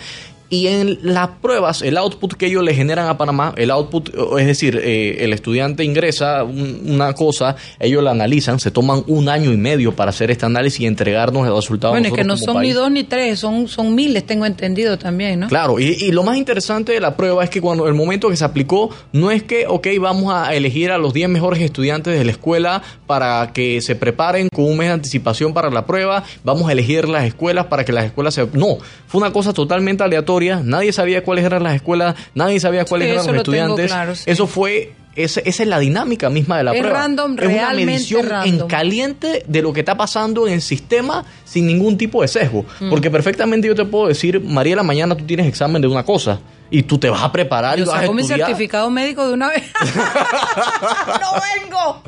[0.50, 4.46] Y en las pruebas, el output que ellos le generan a Panamá, el output, es
[4.46, 9.52] decir, eh, el estudiante ingresa un- una cosa, ellos la analizan, se toman un año
[9.52, 11.92] y medio para hacer este análisis y entregarnos el resultado.
[11.94, 14.98] a Bueno, es que no son ni dos ni tres, son, son miles, tengo entendido
[14.98, 15.46] también, ¿no?
[15.48, 18.36] Claro, y, y lo más interesante de la prueba es que cuando el momento que
[18.36, 22.24] se aplicó, no es que, ok, vamos a elegir a los 10 mejores estudiantes de
[22.24, 26.68] la escuela para que se preparen con un mes de anticipación para la prueba, vamos
[26.68, 28.48] a elegir las escuelas para que las escuelas se...
[28.52, 33.06] No, fue una cosa totalmente aleatoria, nadie sabía cuáles eran las escuelas, nadie sabía cuáles
[33.08, 33.86] Sí, eran los lo estudiantes.
[33.86, 34.24] claro, sí.
[34.26, 34.92] Eso fue...
[35.16, 36.98] ese- esa es la dinámica misma de la Es prueba.
[37.00, 41.66] random, es una medición en caliente de lo que está pasando en el sistema sin
[41.66, 42.64] ningún tipo de sesgo.
[42.80, 42.90] Mm.
[42.90, 46.38] Porque perfectamente yo te puedo decir, Mariela, mañana tú tienes examen de una cosa
[46.70, 48.46] y tú te vas a preparar y Yo vas a saco mi estudiar.
[48.48, 49.64] certificado médico de una vez.
[51.20, 52.02] ¡No vengo!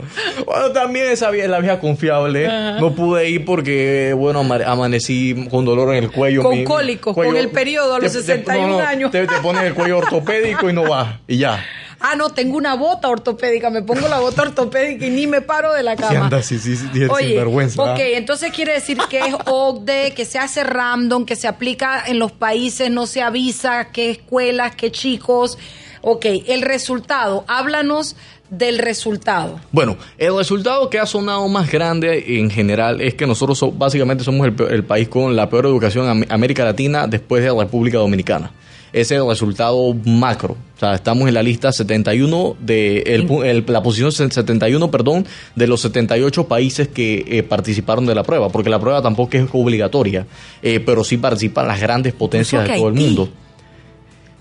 [0.46, 2.48] Bueno, también esa vieja es la vieja confiable.
[2.78, 6.42] No pude ir porque, bueno, ama- amanecí con dolor en el cuello.
[6.42, 9.10] Con mi- cólicos, cuello- con el periodo a los te- te- 61 no, no, años.
[9.10, 11.16] Te, te pones el cuello ortopédico y no vas.
[11.26, 11.64] Y ya.
[12.02, 13.70] Ah, no, tengo una bota ortopédica.
[13.70, 16.24] Me pongo la bota ortopédica y ni me paro de la Sí, cama.
[16.24, 20.24] anda, sí, sí, sí, eres Oye, sinvergüenza, ok, entonces quiere decir que es OCDE, que
[20.24, 24.90] se hace random, que se aplica en los países, no se avisa qué escuelas, qué
[24.90, 25.58] chicos.
[26.02, 28.16] Ok, el resultado, háblanos
[28.50, 29.60] del resultado.
[29.70, 34.24] Bueno, el resultado que ha sonado más grande en general es que nosotros so- básicamente
[34.24, 37.62] somos el, el país con la peor educación en Am- América Latina después de la
[37.62, 38.50] República Dominicana.
[38.92, 40.56] Ese es el resultado macro.
[40.76, 45.24] O sea, estamos en la lista 71 de el el- la posición 71, perdón,
[45.56, 49.46] de los 78 países que eh, participaron de la prueba, porque la prueba tampoco es
[49.52, 50.26] obligatoria,
[50.62, 53.28] eh, pero sí participan las grandes potencias de todo el mundo.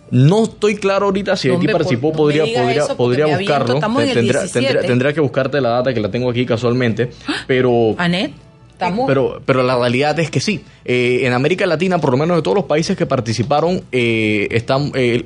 [0.09, 3.75] No estoy claro ahorita si Haití participó, podría, podría, podría buscarlo.
[3.75, 4.67] estamos en el Tendría- 17.
[4.67, 7.11] tendría- tendría que buscarte la data que la tengo aquí casualmente,
[7.47, 7.95] pero...
[7.97, 8.33] Anet,
[8.87, 9.07] estamos.
[9.07, 10.61] Pero, pero la realidad es que sí.
[10.85, 14.91] Eh, en América Latina, por lo menos de todos los países que participaron, eh, están,
[14.95, 15.23] eh,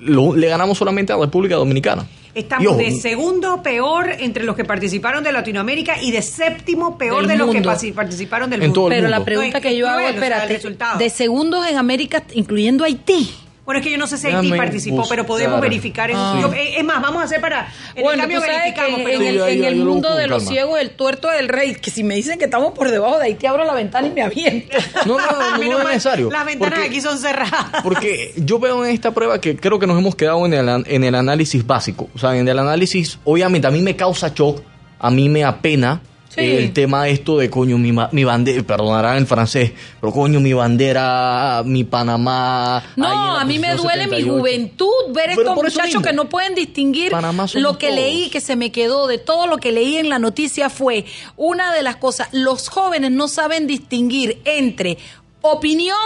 [0.00, 2.06] lo- le ganamos solamente a República Dominicana.
[2.34, 7.26] Estamos ojo, de segundo peor entre los que participaron de Latinoamérica y de séptimo peor
[7.26, 7.72] de los que mundo.
[7.94, 8.88] participaron del mundo.
[8.90, 10.60] Pero la pregunta No, es que que yo hago, o sea, espérate,
[10.98, 13.30] de segundos en América, incluyendo Haití.
[13.66, 16.18] Bueno, es que yo no sé si Haití participó, pero podemos verificar eso.
[16.18, 16.38] Ah.
[16.40, 17.68] Yo- eh, es más, vamos a hacer para.
[17.94, 19.80] En Bueno, el cambio tú sabes que verificamos, pero en el, ahí- en el ahí
[19.80, 20.50] mundo de los calma.
[20.52, 23.44] ciegos, el tuerto del rey, que si me dicen que estamos por debajo de Haití,
[23.46, 24.78] abro la ventana y me aviento.
[25.04, 26.30] No, no, no, no, Menos es necesario.
[26.30, 27.82] Las ventanas Porque- aquí son cerradas.
[27.82, 30.84] Porque yo veo en esta prueba que creo que nos hemos quedado en el, an-
[30.86, 32.08] en el análisis básico.
[32.14, 34.62] O sea, en el análisis, obviamente a mí me causa shock,
[35.00, 36.00] a mí me apena
[36.36, 36.42] Sí.
[36.44, 41.62] el tema esto de coño, mi, mi bandera, perdonarán el francés, pero coño, mi bandera,
[41.64, 42.84] mi Panamá.
[42.94, 44.38] No, a mí me duele mi 78.
[44.38, 47.12] juventud ver Pero estos muchachos que no pueden distinguir
[47.54, 47.98] lo que todos.
[48.00, 51.72] leí, que se me quedó de todo lo que leí en la noticia fue una
[51.74, 54.98] de las cosas, los jóvenes no saben distinguir entre
[55.40, 55.96] opinión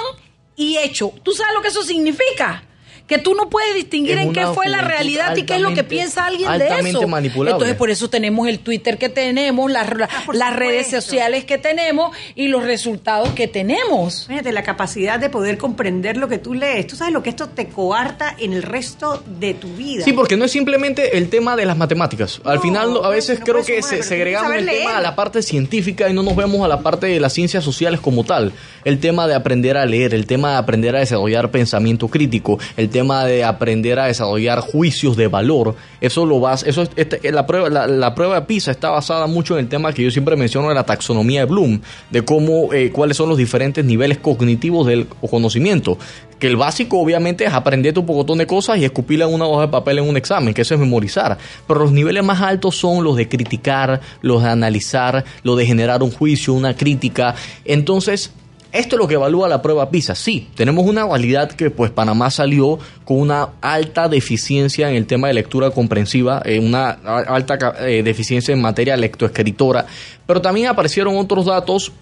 [0.56, 1.12] y hecho.
[1.22, 2.62] ¿Tú sabes lo que eso significa?
[3.10, 5.74] Que tú no puedes distinguir Es en qué fue la realidad y qué es lo
[5.74, 7.08] que piensa alguien de altamente eso.
[7.08, 7.50] manipulable.
[7.56, 9.90] Entonces, por eso tenemos el Twitter que tenemos, las,
[10.32, 14.26] las redes sociales que tenemos y los resultados que tenemos.
[14.28, 16.86] Fíjate, la capacidad de poder comprender lo que tú lees.
[16.86, 20.04] Tú sabes lo que esto te coarta en el resto de tu vida.
[20.04, 22.40] Sí, porque no es simplemente el tema de las matemáticas.
[22.44, 25.16] Al No, final, a veces no creo que sumar, se segregamos el tema a la
[25.16, 28.52] parte científica y no nos vemos a la parte de las ciencias sociales como tal.
[28.84, 32.88] El tema de aprender a leer, el tema de aprender a desarrollar pensamiento crítico, el
[32.88, 35.74] tema de aprender a desarrollar juicios de valor.
[36.00, 39.26] Eso lo vas, eso es- este- la prueba, la, la prueba de PISA está basada
[39.26, 42.72] mucho en el tema que yo siempre menciono de la taxonomía de Bloom, de cómo,
[42.72, 45.98] eh, cuáles son los diferentes niveles cognitivos del conocimiento.
[46.38, 49.62] Que el básico obviamente es aprender un pocotón de cosas y escupirla en una hoja
[49.62, 51.36] de papel en un examen, que eso es memorizar.
[51.66, 56.02] Pero los niveles más altos son los de criticar, los de analizar, los de generar
[56.02, 57.34] un juicio, una crítica.
[57.66, 58.32] Entonces,
[58.72, 60.14] esto es lo que evalúa la prueba PISA.
[60.14, 65.28] Sí, tenemos una realidad que pues Panamá salió con una alta deficiencia en el tema
[65.28, 69.86] de lectura comprensiva, eh, una alta eh, deficiencia en materia lectoescritora,
[70.26, 71.92] pero también aparecieron otros datos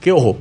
[0.00, 0.36] que, ojo,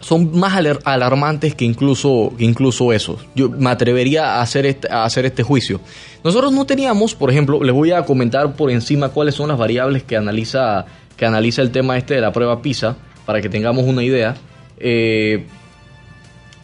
[0.00, 3.26] son más alarmantes que incluso, que incluso esos.
[3.34, 5.80] Yo me atrevería a hacer, este, a hacer este juicio.
[6.24, 10.02] Nosotros no teníamos, por ejemplo, les voy a comentar por encima cuáles son las variables
[10.02, 12.96] que analiza, que analiza el tema este de la prueba PISA,
[13.26, 14.34] para que tengamos una idea.
[14.80, 15.44] Eh,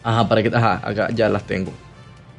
[0.03, 1.73] ajá, para que, ajá, acá ya las tengo.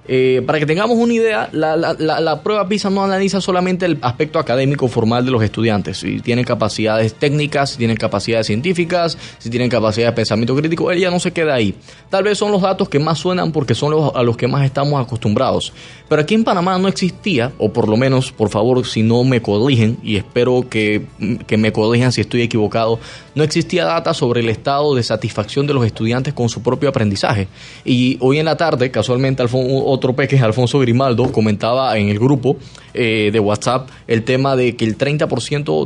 [0.08, 4.40] Eh, para que tengamos una idea, la, la- prueba PISA no analiza solamente el aspecto
[4.40, 9.70] académico formal de los estudiantes, si tienen capacidades técnicas, si tienen capacidades científicas, si tienen
[9.70, 11.76] capacidad de pensamiento crítico, ella no se queda ahí.
[12.10, 15.04] Tal vez son los datos que más suenan porque son a los que más estamos
[15.04, 15.74] acostumbrados.
[16.08, 19.42] Pero aquí en Panamá no existía, o por lo menos, por favor, si no me
[19.42, 21.06] corrigen, y espero que,
[21.48, 23.00] que me corrijan si estoy equivocado,
[23.36, 27.48] no existía data sobre el estado de satisfacción de los estudiantes con su propio aprendizaje.
[27.84, 32.58] Y hoy en la tarde, casualmente, Alfon- otro peque, Alfonso Grimaldo, comentaba en el grupo
[32.94, 35.28] eh, de WhatsApp el tema de que el 30%,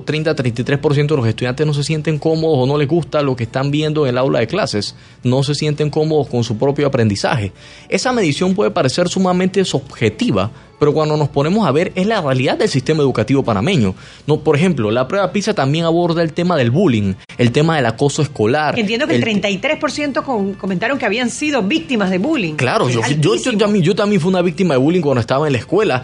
[0.05, 3.71] 30-33% de los estudiantes no se sienten cómodos o no les gusta lo que están
[3.71, 7.51] viendo en el aula de clases, no se sienten cómodos con su propio aprendizaje.
[7.89, 12.57] Esa medición puede parecer sumamente subjetiva, pero cuando nos ponemos a ver es la realidad
[12.57, 13.93] del sistema educativo panameño.
[14.25, 17.85] No, por ejemplo, la prueba PISA también aborda el tema del bullying, el tema del
[17.85, 18.79] acoso escolar.
[18.79, 22.55] Entiendo que el 33% con- comentaron que habían sido víctimas de bullying.
[22.55, 25.53] Claro, yo, Es yo, yo yo también fui una víctima de bullying cuando estaba en
[25.53, 26.01] la escuela.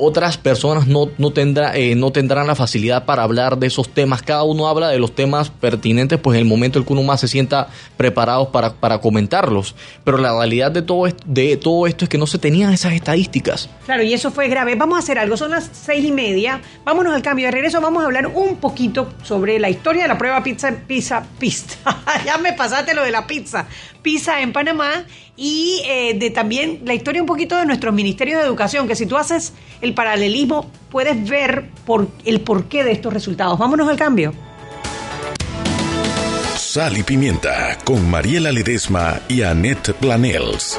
[0.00, 4.22] Otras personas no, no, tendrá, eh, no tendrán la facilidad para hablar de esos temas.
[4.22, 7.20] Cada uno habla de los temas pertinentes, pues en el momento en que uno más
[7.20, 9.74] se sienta preparado para, para comentarlos.
[10.04, 12.92] Pero la realidad de todo, esto, de todo esto es que no se tenían esas
[12.92, 13.68] estadísticas.
[13.86, 14.74] Claro, y eso fue grave.
[14.74, 16.60] Vamos a hacer algo, son las seis y media.
[16.84, 17.80] Vámonos al cambio de regreso.
[17.80, 21.76] Vamos a hablar un poquito sobre la historia de la prueba pizza, pizza, pizza.
[22.24, 23.66] ya me pasaste lo de la pizza.
[24.02, 25.04] Pizza en Panamá
[25.36, 29.06] y eh, de también la historia un poquito de nuestros ministerios de educación, que si
[29.06, 33.58] tú haces el paralelismo puedes ver por, el porqué de estos resultados.
[33.58, 34.34] Vámonos al cambio.
[36.56, 40.78] Sal y Pimienta con Mariela Ledesma y Annette Planels.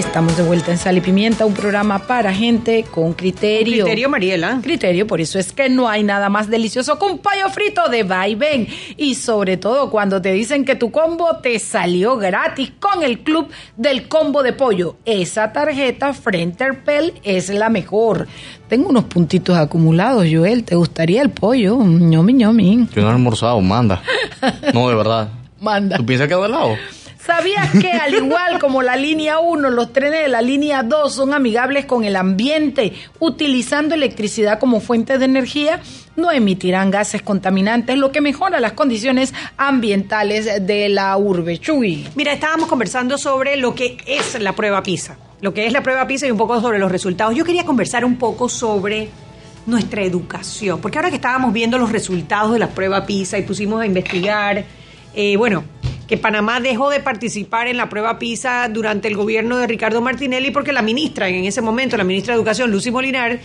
[0.00, 3.84] Estamos de vuelta en Sal y Pimienta, un programa para gente con criterio.
[3.84, 4.58] criterio, Mariela.
[4.62, 8.02] Criterio, por eso es que no hay nada más delicioso que un pollo frito de
[8.02, 8.66] vaivén.
[8.96, 13.48] Y sobre todo cuando te dicen que tu combo te salió gratis con el club
[13.76, 14.96] del combo de pollo.
[15.04, 18.26] Esa tarjeta Frenterpel es la mejor.
[18.70, 20.64] Tengo unos puntitos acumulados, Joel.
[20.64, 21.76] ¿Te gustaría el pollo?
[21.76, 22.88] ñomi, ñomi.
[22.96, 24.02] Yo no he almorzado, manda.
[24.72, 25.28] No, de verdad.
[25.60, 25.98] Manda.
[25.98, 26.74] ¿Tú piensas que de lado?
[27.30, 31.32] ¿Sabías que al igual como la línea 1, los trenes de la línea 2 son
[31.32, 35.80] amigables con el ambiente, utilizando electricidad como fuente de energía?
[36.16, 41.58] No emitirán gases contaminantes, lo que mejora las condiciones ambientales de la urbe.
[41.58, 42.08] Chuy.
[42.16, 46.08] Mira, estábamos conversando sobre lo que es la prueba PISA, lo que es la prueba
[46.08, 47.36] PISA y un poco sobre los resultados.
[47.36, 49.08] Yo quería conversar un poco sobre
[49.66, 53.80] nuestra educación, porque ahora que estábamos viendo los resultados de la prueba PISA y pusimos
[53.80, 54.64] a investigar,
[55.14, 55.64] eh, bueno,
[56.06, 60.50] que Panamá dejó de participar en la prueba PISA durante el gobierno de Ricardo Martinelli
[60.50, 63.38] porque la ministra, en ese momento, la ministra de Educación, Lucy Molinar,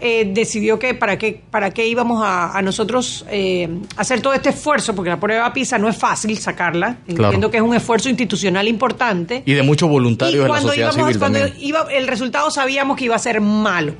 [0.00, 4.94] eh, decidió que para qué, para qué íbamos a, nosotros eh, hacer todo este esfuerzo,
[4.94, 9.42] porque la prueba PISA no es fácil sacarla, entiendo que es un esfuerzo institucional importante.
[9.46, 13.16] Y de muchos voluntarios de la sociedad civil cuando Iba, el resultado sabíamos que iba
[13.16, 13.94] a ser malo.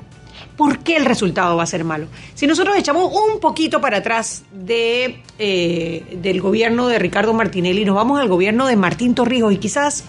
[0.57, 2.07] ¿Por qué el resultado va a ser malo?
[2.33, 7.95] Si nosotros echamos un poquito para atrás de, eh, del gobierno de Ricardo Martinelli, nos
[7.95, 10.05] vamos al gobierno de Martín Torrijos y quizás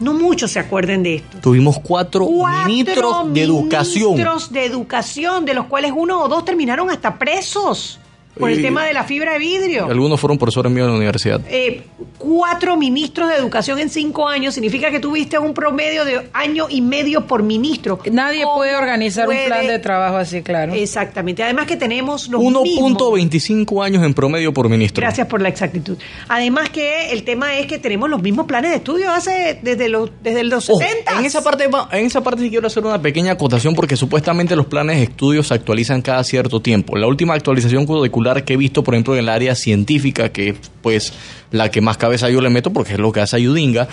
[0.00, 1.38] no muchos se acuerden de esto.
[1.40, 2.26] Tuvimos cuatro,
[2.66, 4.12] ministros de educación.
[4.12, 8.00] Ministros de educación, de los cuales uno o dos terminaron hasta presos
[8.40, 9.86] por el tema de la fibra de vidrio.
[9.86, 11.40] Algunos fueron profesores míos en la universidad.
[11.48, 11.82] Eh,
[12.18, 16.80] cuatro ministros de educación en cinco años significa que tuviste un promedio de año y
[16.80, 17.98] medio por ministro.
[18.10, 20.74] Nadie puede organizar un plan de trabajo así, claro.
[20.74, 21.42] Exactamente.
[21.42, 25.00] Además que tenemos los 1.25 años en promedio por ministro.
[25.00, 25.96] Gracias por la exactitud.
[26.28, 30.10] Además que el tema es que tenemos los mismos planes de estudio hace desde los
[30.22, 31.18] desde los 60.
[31.18, 34.66] En esa parte en esa parte sí quiero hacer una pequeña acotación porque supuestamente los
[34.66, 36.96] planes de estudio se actualizan cada cierto tiempo.
[36.96, 40.56] La última actualización curricular que he visto, por ejemplo, en el área científica, que es
[40.82, 41.12] pues
[41.50, 43.88] la que más cabeza yo le meto porque es lo que hace Ayudinga,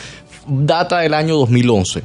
[0.48, 2.04] data del año 2011.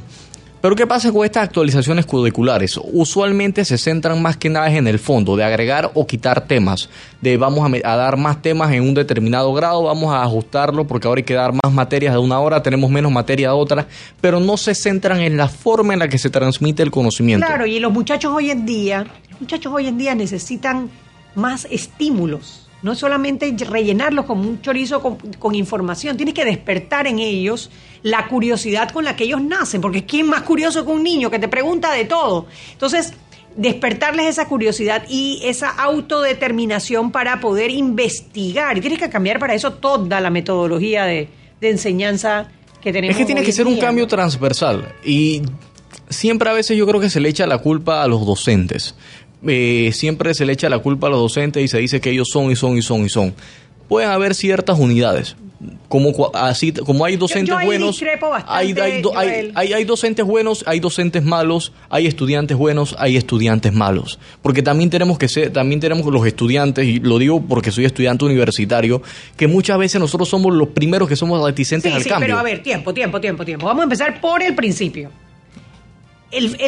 [0.63, 2.79] Pero ¿qué pasa con estas actualizaciones curriculares?
[2.93, 7.35] Usualmente se centran más que nada en el fondo, de agregar o quitar temas, de
[7.35, 11.25] vamos a, dar más temas en un determinado grado, vamos a ajustarlo porque ahora hay
[11.25, 13.87] que dar más materias de una hora, tenemos menos materia de otra,
[14.21, 17.45] pero no se centran en la forma en la que se transmite el conocimiento.
[17.45, 20.89] Claro, y los muchachos hoy en día, los muchachos hoy en día necesitan
[21.35, 22.67] más estímulos.
[22.81, 27.69] No solamente rellenarlos con un chorizo con, información, tienes que despertar en ellos
[28.01, 31.39] la curiosidad con la que ellos nacen, porque ¿quién más curioso que un niño que
[31.39, 32.47] te pregunta de todo?
[32.73, 33.13] Entonces,
[33.55, 38.77] despertarles esa curiosidad y esa autodeterminación para poder investigar.
[38.77, 41.29] Y tienes que cambiar para eso toda la metodología de,
[41.61, 42.49] enseñanza
[42.81, 43.15] que tenemos.
[43.15, 45.41] Es que tiene que ser un cambio transversal y
[46.09, 48.95] siempre a veces yo creo que se le echa la culpa a los docentes.
[49.47, 52.29] Eh, siempre se le echa la culpa a los docentes y se dice que ellos
[52.31, 53.33] son y son y son y son.
[53.87, 55.35] Pueden haber ciertas unidades.
[55.87, 58.01] Como, así, como hay docentes buenos,
[58.47, 58.73] hay,
[59.55, 64.19] hay, docentes buenos, hay docentes malos, hay estudiantes buenos, hay estudiantes malos.
[64.41, 68.25] Porque también tenemos que ser, también tenemos los estudiantes, y lo digo porque soy estudiante
[68.25, 69.01] universitario,
[69.37, 72.27] que muchas veces nosotros somos los primeros que somos reticentes al sí, cambio.
[72.27, 73.67] Pero a ver, tiempo, tiempo, tiempo, tiempo.
[73.67, 75.11] Vamos a empezar por el principio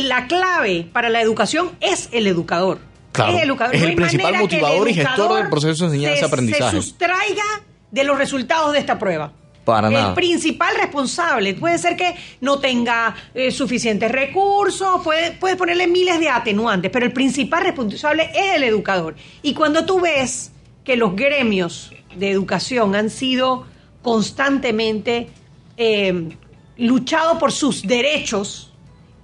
[0.01, 2.79] la clave para la educación es el educador.
[3.13, 3.75] es el, educador.
[3.75, 6.77] el principal motivador y gestor del proceso de enseñanza-aprendizaje.
[6.77, 7.43] Se sustraiga
[7.91, 9.31] de los resultados de esta prueba.
[9.63, 11.55] Para el principal responsable.
[11.55, 17.07] Puede ser que no tenga eh, suficientes recursos, puede, puede ponerle miles de atenuantes, pero
[17.07, 19.15] el principal responsable es el educador.
[19.41, 20.51] Y cuando tú ves
[20.83, 23.65] que los gremios de educación han sido
[24.03, 25.29] constantemente
[25.77, 26.29] eh,
[26.77, 28.71] luchados por sus derechos,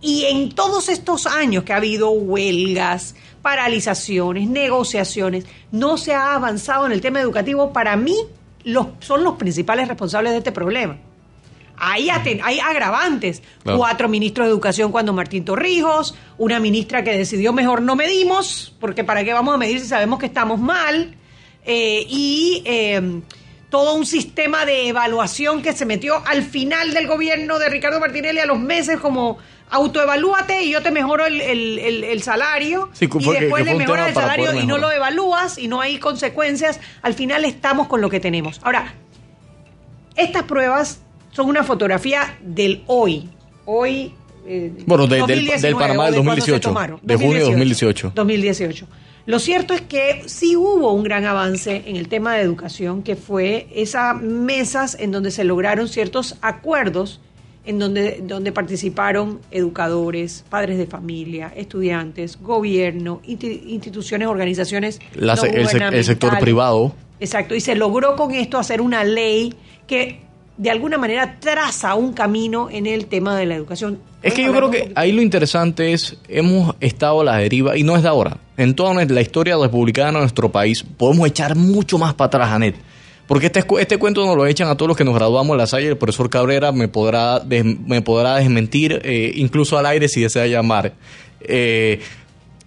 [0.01, 6.85] Y en todos estos años que ha habido huelgas, paralizaciones, negociaciones, no se ha avanzado
[6.85, 8.15] en el tema educativo, para mí
[8.63, 10.97] los, son los principales responsables de este problema.
[11.83, 13.41] Hay, hay agravantes.
[13.63, 19.03] Cuatro ministros de educación cuando Martín Torrijos, una ministra que decidió mejor no medimos, porque
[19.03, 21.15] para qué vamos a medir si sabemos que estamos mal,
[21.65, 23.23] eh, y em,
[23.71, 28.39] todo un sistema de evaluación que se metió al final del gobierno de Ricardo Martinelli
[28.39, 29.39] a los meses como
[29.71, 34.65] autoevalúate y yo te mejoro el, el, salario y después le mejoras el salario y
[34.65, 38.59] no lo evalúas y no hay consecuencias, al final estamos con lo que tenemos.
[38.63, 38.93] Ahora,
[40.15, 41.01] estas pruebas
[41.31, 43.29] son una fotografía del hoy,
[43.65, 44.13] hoy...
[44.45, 48.11] Eh, bueno, del, del, Panamá del 2018, de junio de 2018.
[48.15, 48.87] 2018.
[49.27, 53.15] Lo cierto es que sí hubo un gran avance en el tema de educación, que
[53.15, 57.21] fue esas mesas en donde se lograron ciertos acuerdos
[57.65, 64.99] en donde, donde participaron educadores, padres de familia, estudiantes, gobierno, instituciones, organizaciones.
[65.13, 66.95] el, sector privado.
[67.19, 69.53] Exacto, y se logró con esto hacer una ley
[69.85, 70.21] que
[70.57, 73.99] de alguna manera traza un camino en el tema de la educación.
[74.21, 77.83] Es que yo creo que ahí lo interesante es, hemos estado a la deriva, y
[77.83, 81.97] no es de ahora, en toda la historia republicana de nuestro país, podemos echar mucho
[81.97, 82.75] más para atrás, Anet.
[83.31, 85.65] Porque este, este cuento nos lo echan a todos los que nos graduamos en la
[85.65, 85.87] Salle.
[85.87, 90.91] El profesor Cabrera me podrá, me podrá desmentir, eh, incluso al aire si desea llamar.
[91.39, 92.01] Eh,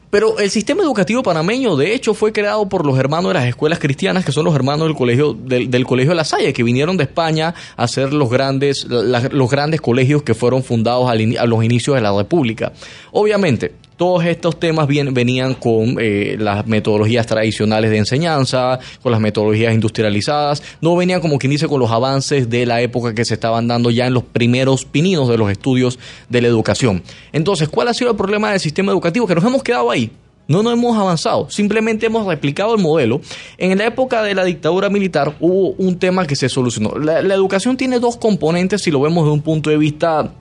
[0.08, 3.78] pero el sistema educativo panameño, de hecho, fue creado por los hermanos de las escuelas
[3.78, 7.04] cristianas, que son los hermanos del colegio del, colegio de La Salle, que vinieron de
[7.04, 12.00] España a ser los grandes, los grandes colegios que fueron fundados a los inicios de
[12.00, 12.72] la República.
[13.12, 19.74] Obviamente, todos estos temas venían con eh, las metodologías tradicionales de enseñanza, con las metodologías
[19.74, 23.68] industrializadas, no venían como quien dice con los avances de la época que se estaban
[23.68, 27.02] dando ya en los primeros pininos de los estudios de la educación.
[27.32, 29.26] Entonces, ¿cuál ha sido el problema del sistema educativo?
[29.26, 30.10] Que nos hemos quedado ahí.
[30.46, 33.22] No nos hemos avanzado, simplemente hemos replicado el modelo.
[33.56, 36.98] En la época de la dictadura militar hubo un tema que se solucionó.
[36.98, 40.34] La, la educación tiene dos componentes si lo vemos de un punto de vista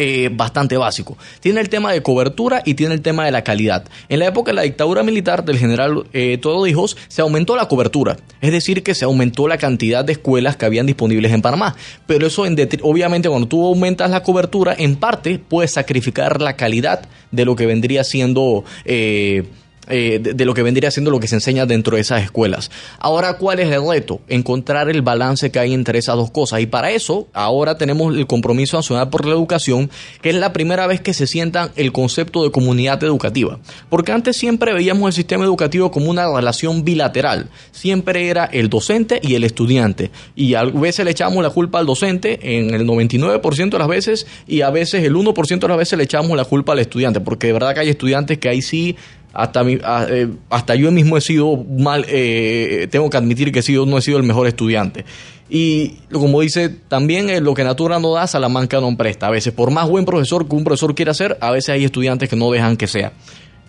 [0.00, 1.18] eh, bastante básico.
[1.40, 3.84] Tiene el tema de cobertura y tiene el tema de la calidad.
[4.08, 7.66] En la época de la dictadura militar del general eh, Todo Hijos se aumentó la
[7.66, 11.74] cobertura, es decir, que se aumentó la cantidad de escuelas que habían disponibles en Panamá.
[12.06, 12.44] Pero eso,
[12.82, 17.66] obviamente, cuando tú aumentas la cobertura, en parte puedes sacrificar la calidad de lo que
[17.66, 18.64] vendría siendo...
[18.84, 19.48] Eh,
[19.88, 22.70] eh, de, lo que vendría siendo lo que se enseña dentro de esas escuelas.
[22.98, 24.20] Ahora, ¿cuál es el reto?
[24.28, 26.60] Encontrar el balance que hay entre esas dos cosas.
[26.60, 30.86] Y para eso, ahora tenemos el compromiso nacional por la educación, que es la primera
[30.86, 33.58] vez que se sientan el concepto de comunidad educativa.
[33.88, 37.48] Porque antes siempre veíamos el sistema educativo como una relación bilateral.
[37.72, 40.10] Siempre era el docente y el estudiante.
[40.34, 44.26] Y a veces le echamos la culpa al docente en el 99% de las veces
[44.46, 47.20] y a veces el 1% de las veces le echamos la culpa al estudiante.
[47.20, 48.96] Porque de verdad que hay estudiantes que ahí sí
[49.32, 53.62] hasta, mi, eh, hasta yo mismo he sido mal, eh, tengo que admitir que he
[53.62, 55.04] sido, no he sido el mejor estudiante.
[55.50, 59.28] Y como dice, también eh, lo que Natura no da, Salamanca no presta.
[59.28, 62.28] A veces, por más buen profesor que un profesor quiera ser, a veces hay estudiantes
[62.28, 63.12] que no dejan que sea.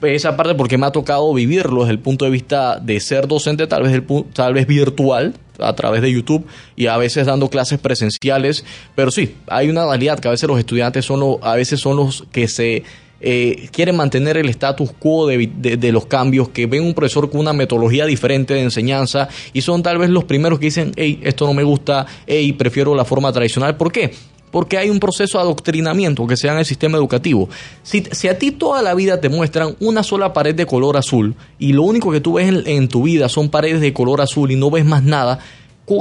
[0.01, 3.67] Esa parte porque me ha tocado vivirlo desde el punto de vista de ser docente,
[3.67, 6.45] tal vez, el, tal vez virtual, a través de YouTube
[6.77, 8.63] y a veces dando clases presenciales.
[8.95, 11.97] Pero sí, hay una realidad que a veces los estudiantes son los, a veces son
[11.97, 12.83] los que se
[13.21, 17.53] eh, quieren mantener el status quo de, los cambios, que ven un profesor con una
[17.53, 21.53] metodología diferente de enseñanza y son tal vez los primeros que dicen, hey, esto no
[21.53, 23.75] me gusta, hey, prefiero la forma tradicional.
[23.75, 24.11] ¿Por qué?
[24.51, 27.49] Porque hay un proceso de adoctrinamiento que se da en el sistema educativo.
[27.83, 31.73] Si, a ti toda la vida te muestran una sola pared de color azul y
[31.73, 34.71] lo único que tú ves en tu vida son paredes de color azul y no
[34.71, 35.39] ves más nada,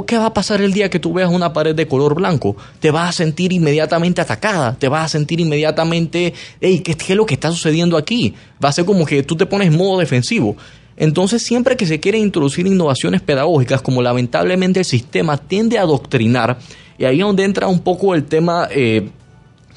[0.05, 2.55] ¿Qué va a pasar el día que tú veas una pared de color blanco?
[2.79, 7.25] Te vas a sentir inmediatamente atacada, te vas a sentir inmediatamente, hey, ¿qué, es lo
[7.25, 8.35] que está sucediendo aquí?
[8.63, 10.55] Va a ser como que tú te pones modo defensivo.
[10.95, 16.59] Entonces, siempre que se quieren introducir innovaciones pedagógicas, como lamentablemente el sistema tiende a adoctrinar,
[16.99, 19.09] y ahí es donde entra un poco el tema, eh,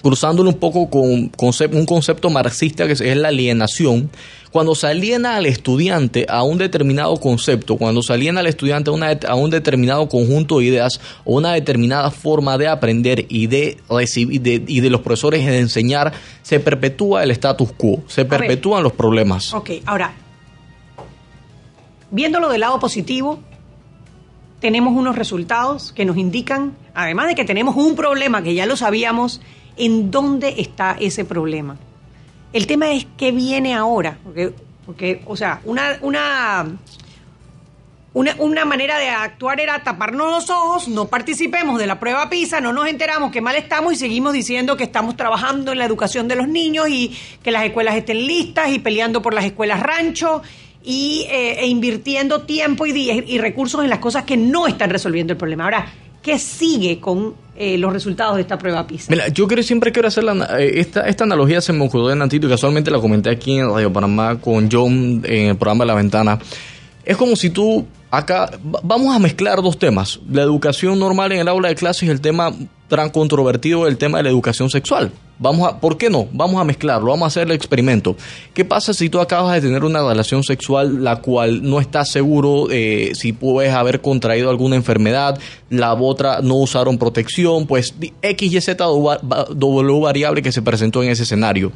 [0.02, 1.30] cruzándolo un poco con
[1.72, 4.10] un concepto marxista que es la alienación,
[4.53, 8.90] cuando se aliena al estudiante a un determinado concepto, cuando se aliena al estudiante
[9.26, 14.46] a, un determinado conjunto de ideas o una determinada forma de aprender y de recibir
[14.46, 19.55] y de los profesores de enseñar, se perpetúa el status quo, se perpetúan los problemas.
[19.55, 20.12] Ok, ahora,
[22.11, 23.40] viéndolo del lado positivo,
[24.61, 28.76] tenemos unos resultados que nos indican, además de que tenemos un problema que ya lo
[28.76, 29.40] sabíamos,
[29.78, 31.78] en dónde está ese problema.
[32.53, 34.53] El tema es qué viene ahora, porque,
[34.84, 36.66] porque o sea, una, una,
[38.12, 42.74] una, manera de actuar era taparnos los ojos, no participemos de la prueba PISA, no
[42.74, 46.36] nos enteramos que mal estamos y seguimos diciendo que estamos trabajando en la educación de
[46.36, 50.42] los niños y que las escuelas estén listas y peleando por las escuelas rancho
[50.84, 55.32] y, eh, e invirtiendo tiempo y, y recursos en las cosas que no están resolviendo
[55.32, 55.64] el problema.
[55.64, 55.86] Ahora,
[56.22, 59.06] ¿qué sigue con eh, los resultados de esta prueba PISA.
[59.08, 62.20] Mira, yo quiero, siempre quiero hacer la, eh, esta, esta analogía, se me ocurrió en
[62.20, 65.86] Antito y casualmente la comenté aquí en Radio Panamá con John en el programa de
[65.86, 66.40] La Ventana.
[67.04, 68.50] Es como si tú acá,
[68.82, 72.20] vamos a mezclar dos temas, la educación normal en el aula de clases y el
[72.20, 72.52] tema
[72.97, 75.12] tan controvertido del tema de la educación sexual.
[75.38, 76.28] Vamos a, ¿Por qué no?
[76.32, 78.16] Vamos a mezclarlo, vamos a hacer el experimento.
[78.55, 82.68] ¿Qué pasa si tú acabas de tener una relación sexual la cual no estás seguro
[82.70, 85.38] eh, si puedes haber contraído alguna enfermedad,
[85.70, 91.11] la otra no usaron protección, pues X, Y, Z, W variable que se presentó en
[91.11, 91.72] ese escenario?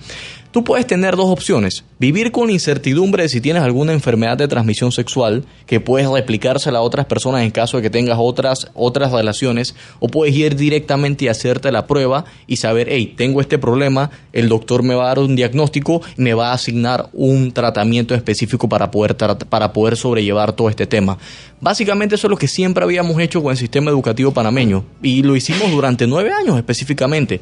[0.52, 1.84] Tú puedes tener dos opciones.
[1.98, 6.78] Vivir con la incertidumbre de si tienes alguna enfermedad de transmisión sexual que puedes replicársela
[6.78, 11.05] a otras personas en caso de que tengas otras, otras relaciones, o puedes ir directamente
[11.18, 15.08] y hacerte la prueba y saber, hey, tengo este problema, el doctor me va a
[15.08, 19.96] dar un diagnóstico y me va a asignar un tratamiento específico para poder, para poder
[19.96, 21.18] sobrellevar todo este tema.
[21.60, 25.36] Básicamente eso es lo que siempre habíamos hecho con el sistema educativo panameño y lo
[25.36, 27.40] hicimos durante nueve años específicamente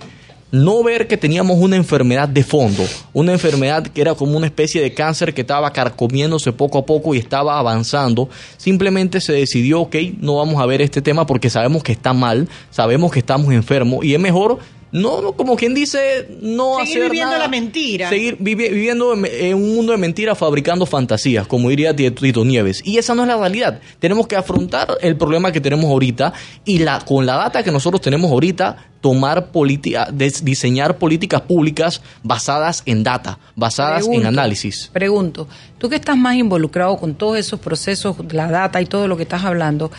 [0.54, 4.80] no ver que teníamos una enfermedad de fondo, una enfermedad que era como una especie
[4.80, 9.96] de cáncer que estaba carcomiéndose poco a poco y estaba avanzando, simplemente se decidió, ok,
[10.20, 14.04] no vamos a ver este tema porque sabemos que está mal, sabemos que estamos enfermos
[14.04, 14.60] y es mejor
[14.94, 18.08] no, no, como quien dice, no seguir viviendo la mentira.
[18.08, 22.80] Seguir viviendo en, un mundo de mentiras, fabricando fantasías, como diría Tito Nieves.
[22.84, 23.80] Y esa no es la realidad.
[23.98, 26.32] Tenemos que afrontar el problema que tenemos ahorita
[26.64, 32.84] y la, con la data que nosotros tenemos ahorita, tomar política, diseñar políticas públicas basadas
[32.86, 34.90] en data, basadas en análisis.
[34.92, 39.16] Pregunto, tú que estás más involucrado con todos esos procesos, la data y todo lo
[39.16, 39.90] que estás hablando,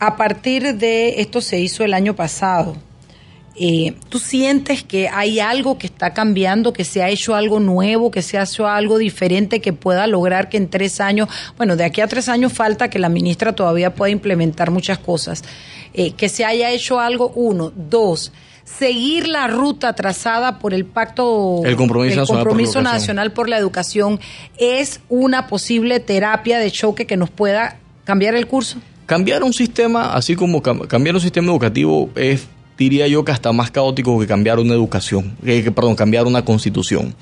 [0.00, 2.76] a partir de esto se hizo el año pasado
[3.58, 8.10] eh, ¿Tú sientes que hay algo que está cambiando, que se ha hecho algo nuevo,
[8.10, 11.84] que se ha hecho algo diferente que pueda lograr que en tres años, bueno, de
[11.84, 15.42] aquí a tres años falta que la ministra todavía pueda implementar muchas cosas,
[15.94, 18.30] eh, que se haya hecho algo, uno, dos,
[18.64, 24.20] seguir la ruta trazada por el pacto, el compromiso, nacional, por nacional por la educación
[24.58, 28.78] es una posible terapia de choque que nos pueda cambiar el curso?
[29.06, 33.70] Cambiar un sistema, así como cambiar un sistema educativo es diría yo que hasta más
[33.70, 37.14] caótico que cambiar una educación, que, perdón, cambiar una constitución.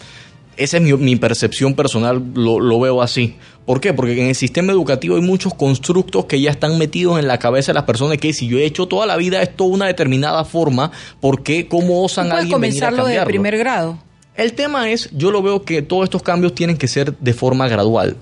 [0.57, 3.35] Esa es mi, percepción personal, lo, lo, veo así.
[3.67, 3.93] ¿Por qué?
[3.93, 7.73] Porque en el sistema educativo hay muchos constructos que ya están metidos en la cabeza
[7.73, 10.45] de las personas que si yo he hecho toda la vida esto de una determinada
[10.45, 11.67] forma, ¿por qué?
[11.67, 13.09] ¿Cómo osan alguien venir a cambiarlo?
[13.09, 13.99] desde primer grado.
[14.37, 17.69] El tema es, yo lo veo que todos estos cambios tienen que ser de forma
[17.69, 18.17] gradual.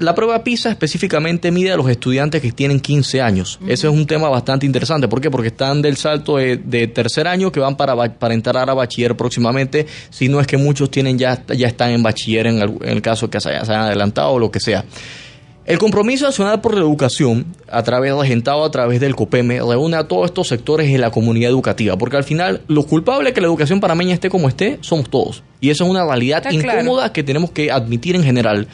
[0.00, 3.58] la prueba PISA específicamente mide a los estudiantes que tienen 15 años.
[3.66, 5.08] Ese es un tema bastante interesante.
[5.08, 5.30] ¿Por qué?
[5.30, 9.86] Porque están del salto de, tercer año que van para, para entrar a bachiller próximamente.
[10.10, 13.00] Si no es que muchos tienen ya, ya están en bachiller en el, en el
[13.00, 14.84] caso que se hayan adelantado o lo que sea.
[15.64, 20.08] El Compromiso Nacional por la Educación, a través regentado a través del COPEME, reúne a
[20.08, 23.46] todos estos sectores de la comunidad educativa, porque al final los culpables de que la
[23.46, 25.44] educación panameña esté como esté somos todos.
[25.60, 28.66] Y eso es una realidad incómoda que tenemos que admitir en general.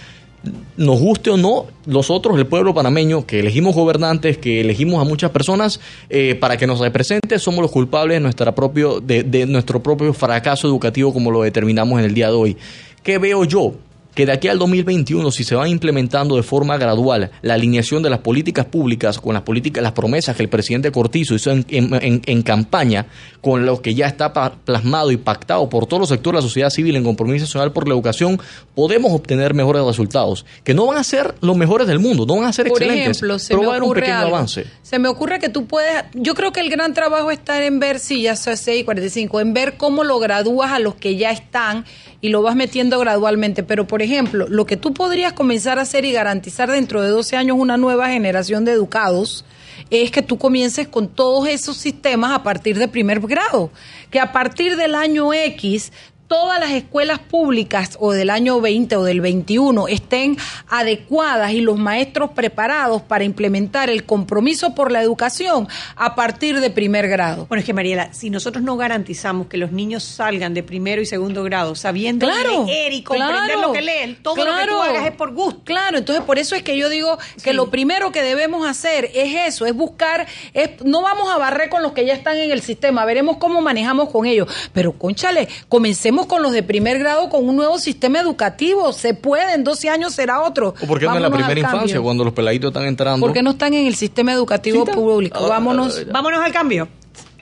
[0.78, 5.30] Nos guste o no, nosotros, el pueblo panameño, que elegimos gobernantes, que elegimos a muchas
[5.30, 10.14] personas eh, para que nos represente, somos los culpables de, nuestra propio, de nuestro propio
[10.14, 12.56] fracaso educativo como lo determinamos en el día de hoy.
[13.02, 13.74] ¿Qué veo yo?
[14.14, 18.10] Que de aquí al 2021, si se va implementando de forma gradual la alineación de
[18.10, 23.06] las políticas públicas con las políticas, las promesas que el presidente Cortizo hizo en, campaña,
[23.40, 26.70] con lo que ya está plasmado y pactado por todos los sectores de la sociedad
[26.70, 28.40] civil en compromiso nacional por la educación,
[28.74, 32.46] podemos obtener mejores resultados, que no van a ser los mejores del mundo, no van
[32.46, 34.66] a ser excelentes, pero va a haber un pequeño avance.
[34.82, 38.00] Se me ocurre que tú puedes, yo creo que el gran trabajo está en ver,
[38.00, 41.30] si ya son 6 y 45, en ver cómo lo gradúas a los que ya
[41.30, 41.84] están
[42.20, 43.62] y lo vas metiendo gradualmente.
[43.62, 47.36] Pero, por ejemplo, lo que tú podrías comenzar a hacer y garantizar dentro de 12
[47.36, 49.44] años una nueva generación de educados
[49.90, 53.70] es que tú comiences con todos esos sistemas a partir de primer grado,
[54.10, 55.92] que a partir del año X
[56.28, 60.36] todas las escuelas públicas o del año 20 o del 21 estén
[60.68, 65.66] adecuadas y los maestros preparados para implementar el compromiso por la educación
[65.96, 67.46] a partir de primer grado.
[67.46, 71.06] Bueno, es que Mariela, si nosotros no garantizamos que los niños salgan de primero y
[71.06, 75.12] segundo grado sabiendo leer y comprender lo que leen, todo lo que tú hagas es
[75.12, 75.62] por gusto.
[75.64, 79.34] Claro, entonces por eso es que yo digo que lo primero que debemos hacer es
[79.54, 82.60] eso, es buscar, es, no vamos a barrer con los que ya están en el
[82.60, 87.28] sistema, veremos cómo manejamos con ellos, pero conchale, comencemos seguimos con los de primer grado
[87.28, 88.92] con un nuevo sistema educativo.
[88.92, 90.74] Se puede, en 12 años será otro.
[90.80, 93.24] ¿O por qué no en la primera infancia, cuando los peladitos están entrando?
[93.24, 95.38] ¿Por qué no están en el sistema educativo público?
[95.40, 96.06] Ah, vámonos.
[96.10, 96.88] vámonos al cambio.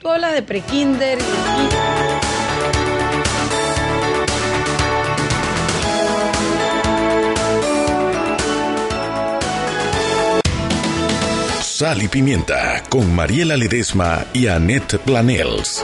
[0.01, 1.17] Tú hablas de prekinder.
[11.61, 15.83] Sal y Pimienta con Mariela Ledesma y Annette Planels.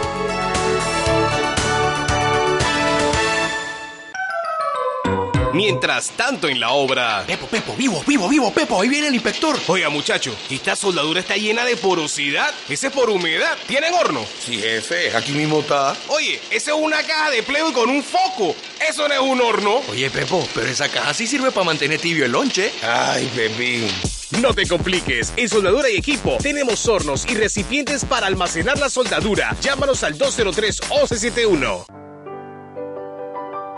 [5.54, 7.24] Mientras tanto en la obra.
[7.28, 9.56] Pepo, Pepo, vivo, vivo, vivo, Pepo, ahí viene el inspector.
[9.68, 12.52] Oiga, muchacho, esta soldadura está llena de porosidad.
[12.68, 13.56] Ese es por humedad.
[13.68, 14.26] ¿Tienen horno?
[14.44, 15.96] Sí, jefe, aquí mismo está.
[16.08, 18.56] Oye, esa es una caja de y con un foco.
[18.90, 19.82] Eso no es un horno.
[19.90, 22.72] Oye, Pepo, pero esa caja sí sirve para mantener tibio el lonche.
[22.82, 23.88] Ay, Pepín.
[24.42, 29.56] No te compliques, en Soldadura y Equipo tenemos hornos y recipientes para almacenar la soldadura.
[29.62, 31.93] Llámanos al 203 1171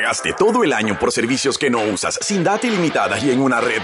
[0.00, 3.60] Pagaste todo el año por servicios que no usas, sin data ilimitada y en una
[3.60, 3.82] red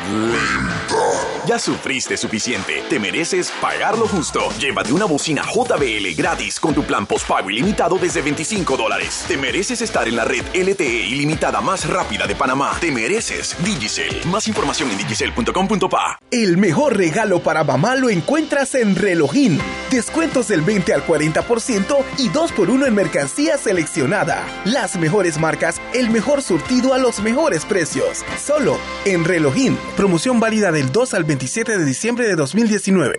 [1.46, 2.82] Ya sufriste suficiente.
[2.88, 4.48] Te mereces pagar lo justo.
[4.58, 9.26] Llévate una bocina JBL gratis con tu plan postpago ilimitado desde 25 dólares.
[9.28, 12.72] Te mereces estar en la red LTE ilimitada más rápida de Panamá.
[12.80, 14.22] Te mereces Digicel.
[14.24, 16.18] Más información en digicel.com.pa.
[16.30, 19.60] El mejor regalo para mamá lo encuentras en Relojín.
[19.90, 24.44] Descuentos del 20 al 40% y 2 por 1 en mercancía seleccionada.
[24.64, 28.24] Las mejores marcas el mejor surtido a los mejores precios.
[28.38, 29.78] Solo en Relojín.
[29.96, 33.18] Promoción válida del 2 al 27 de diciembre de 2019.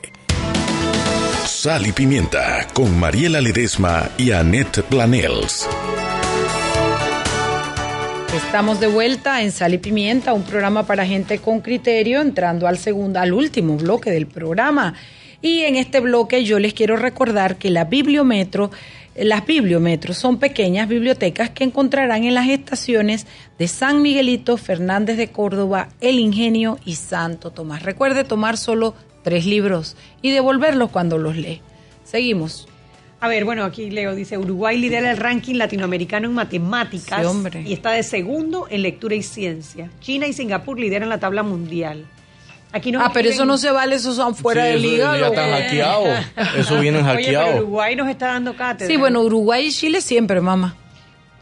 [1.45, 5.67] Sal y Pimienta con Mariela Ledesma y Annette Planels.
[8.35, 12.77] Estamos de vuelta en Sal y Pimienta, un programa para gente con criterio, entrando al
[12.77, 14.93] segundo, al último bloque del programa.
[15.41, 18.69] Y en este bloque yo les quiero recordar que la Bibliometro
[19.17, 23.25] las bibliometros son pequeñas bibliotecas que encontrarán en las estaciones
[23.57, 27.83] de San Miguelito, Fernández de Córdoba, El Ingenio y Santo Tomás.
[27.83, 28.93] Recuerde tomar solo
[29.23, 31.61] tres libros y devolverlos cuando los lee.
[32.03, 32.67] Seguimos.
[33.19, 37.25] A ver, bueno, aquí Leo dice, Uruguay lidera el ranking latinoamericano en matemáticas
[37.65, 39.89] y está de segundo en lectura y ciencia.
[39.99, 42.05] China y Singapur lideran la tabla mundial
[42.73, 45.17] ah, pero eso no se vale, esos son fuera de liga.
[45.17, 46.25] Ya están hackeados.
[46.57, 47.57] Eso viene hackeado.
[47.57, 48.87] Uruguay nos está dando cátedra.
[48.87, 50.75] Sí, bueno, Uruguay y Chile siempre, mamá.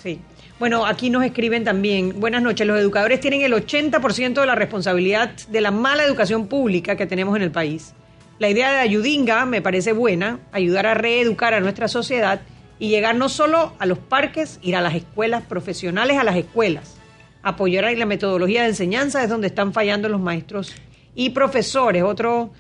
[0.02, 0.20] Sí.
[0.60, 5.32] Bueno, aquí nos escriben también, buenas noches, los educadores tienen el 80% de la responsabilidad
[5.50, 7.94] de la mala educación pública que tenemos en el país.
[8.40, 12.40] La idea de Ayudinga me parece buena, ayudar a reeducar a nuestra sociedad
[12.80, 16.96] y llegar no solo a los parques, ir a las escuelas profesionales, a las escuelas.
[17.44, 20.74] Apoyar ahí la metodología de enseñanza es donde están fallando los maestros
[21.16, 22.04] y profesores.
[22.04, 22.52] Otro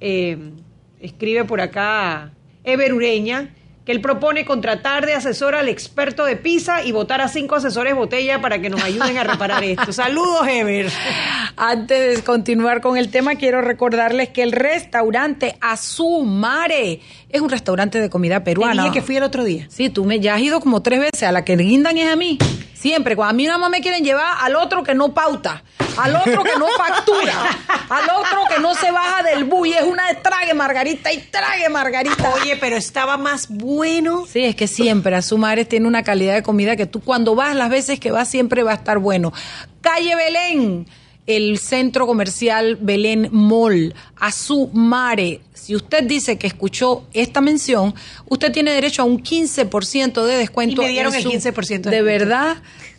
[0.00, 0.38] eh,
[1.00, 2.32] escribe por acá,
[2.62, 3.54] Ever Ureña,
[3.84, 7.96] que él propone contratar de asesor al experto de pizza y votar a cinco asesores
[7.96, 9.92] botella para que nos ayuden a reparar esto.
[9.92, 10.88] Saludos, Ever.
[11.56, 18.00] Antes de continuar con el tema, quiero recordarles que el restaurante Azumare es un restaurante
[18.00, 18.84] de comida peruana.
[18.84, 19.66] Te que fui el otro día.
[19.68, 21.24] Sí, tú me ya has ido como tres veces.
[21.24, 22.38] A la que guindan es a mí.
[22.82, 23.16] Siempre.
[23.16, 25.62] Cuando a mí nada más me quieren llevar al otro que no pauta
[25.96, 27.34] al otro que no factura,
[27.88, 31.68] al otro que no se baja del bus es una de trague margarita y trague
[31.68, 32.30] margarita.
[32.34, 34.24] Oye, pero estaba más bueno.
[34.26, 37.70] Sí, es que siempre Azumares tiene una calidad de comida que tú cuando vas las
[37.70, 39.32] veces que vas siempre va a estar bueno.
[39.80, 40.86] Calle Belén
[41.26, 45.40] el centro comercial Belén Mall, Azumare.
[45.54, 47.94] Si usted dice que escuchó esta mención,
[48.26, 50.82] usted tiene derecho a un 15% de descuento.
[50.82, 52.56] Y me dieron el 15% de, de verdad.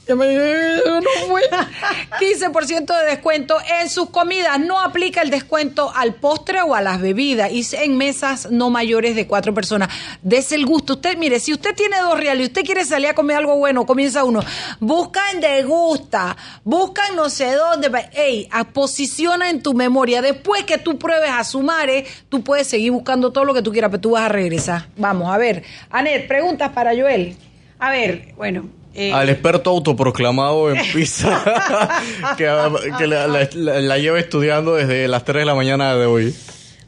[0.08, 4.60] 15% de descuento en sus comidas.
[4.60, 9.16] No aplica el descuento al postre o a las bebidas y en mesas no mayores
[9.16, 9.90] de cuatro personas.
[10.22, 10.94] Des el gusto.
[10.94, 13.86] Usted, mire, si usted tiene dos reales y usted quiere salir a comer algo bueno,
[13.86, 14.42] comienza uno.
[14.80, 17.90] Busca en Degusta, busca en no sé dónde.
[18.14, 20.22] Ey, posiciona en tu memoria.
[20.22, 23.90] Después que tú pruebes a Sumare, tú puedes seguir buscando todo lo que tú quieras,
[23.90, 24.88] pero tú vas a regresar.
[24.98, 25.64] Vamos, a ver.
[25.90, 27.36] Anet, preguntas para Joel.
[27.80, 31.44] A ver, bueno, eh, al experto autoproclamado en pizza
[32.38, 36.36] que, la, lleva estudiando desde las 3 de la mañana de hoy.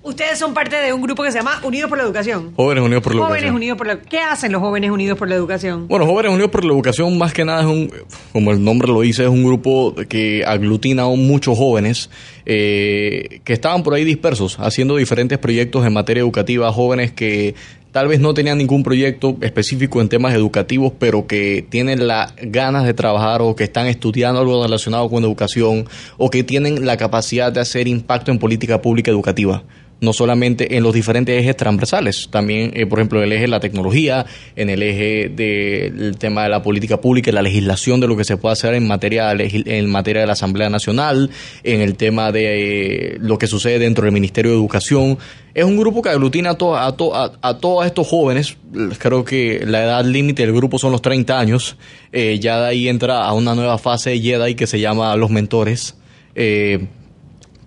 [0.05, 2.53] Ustedes son parte de un grupo que se llama Unidos por la Educación.
[2.55, 3.55] Jóvenes Unidos por la Jóvenes Educación.
[3.55, 5.87] Unidos por la ¿Qué hacen los Jóvenes Unidos por la Educación?
[5.87, 7.91] Bueno, Jóvenes Unidos por la Educación más que nada es un,
[8.31, 12.11] como el nombre lo dice, es un grupo que aglutina a muchos jóvenes
[12.45, 17.55] eh, que estaban por ahí dispersos, haciendo diferentes proyectos en materia educativa, jóvenes que
[17.91, 22.85] tal vez no tenían ningún proyecto específico en temas educativos, pero que tienen las ganas
[22.85, 25.87] de trabajar o que están estudiando algo relacionado con educación
[26.17, 29.63] o que tienen la capacidad de hacer impacto en política pública educativa
[30.05, 33.47] no solamente en los diferentes ejes transversales, también, eh, por ejemplo, en el eje de
[33.49, 34.25] la tecnología,
[34.55, 38.37] en el eje del tema de la política pública, la legislación de lo que se
[38.37, 41.29] puede hacer en materia, en materia de la Asamblea Nacional,
[41.63, 45.17] en el tema de eh, lo que sucede dentro del Ministerio de Educación.
[45.53, 48.57] Es un grupo que aglutina a, to- a, to- a todos estos jóvenes.
[48.99, 51.77] Creo que la edad límite del grupo son los 30 años.
[52.11, 55.29] Eh, ya de ahí entra a una nueva fase de Jedi que se llama Los
[55.29, 55.95] Mentores.
[56.35, 56.87] Eh,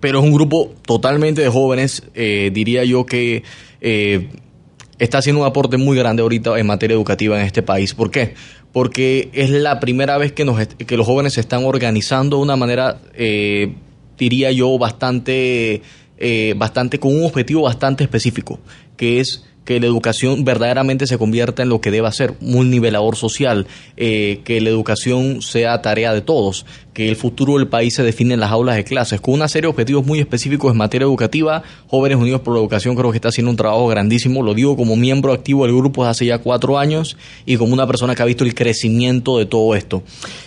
[0.01, 3.43] pero es un grupo totalmente de jóvenes, eh, diría yo que
[3.81, 4.29] eh,
[4.99, 7.95] está haciendo un aporte muy grande ahorita en materia educativa en este país.
[7.95, 8.35] ¿Por qué?
[8.73, 12.57] Porque es la primera vez que, nos, que los jóvenes se están organizando de una
[12.57, 13.75] manera, eh,
[14.19, 15.83] diría yo, bastante,
[16.19, 18.61] eh, bastante, con un objetivo bastante específico,
[18.97, 23.17] que es que la educación verdaderamente se convierta en lo que deba ser, un nivelador
[23.17, 23.67] social,
[23.99, 26.65] eh, que la educación sea tarea de todos,
[26.95, 29.67] que el futuro del país se define en las aulas de clases, con una serie
[29.67, 31.65] de objetivos muy específicos en materia educativa.
[31.87, 34.97] Jóvenes Unidos por la Educación creo que está haciendo un trabajo grandísimo, lo digo como
[34.97, 38.25] miembro activo del grupo desde hace ya cuatro años y como una persona que ha
[38.25, 40.03] visto el crecimiento de todo esto.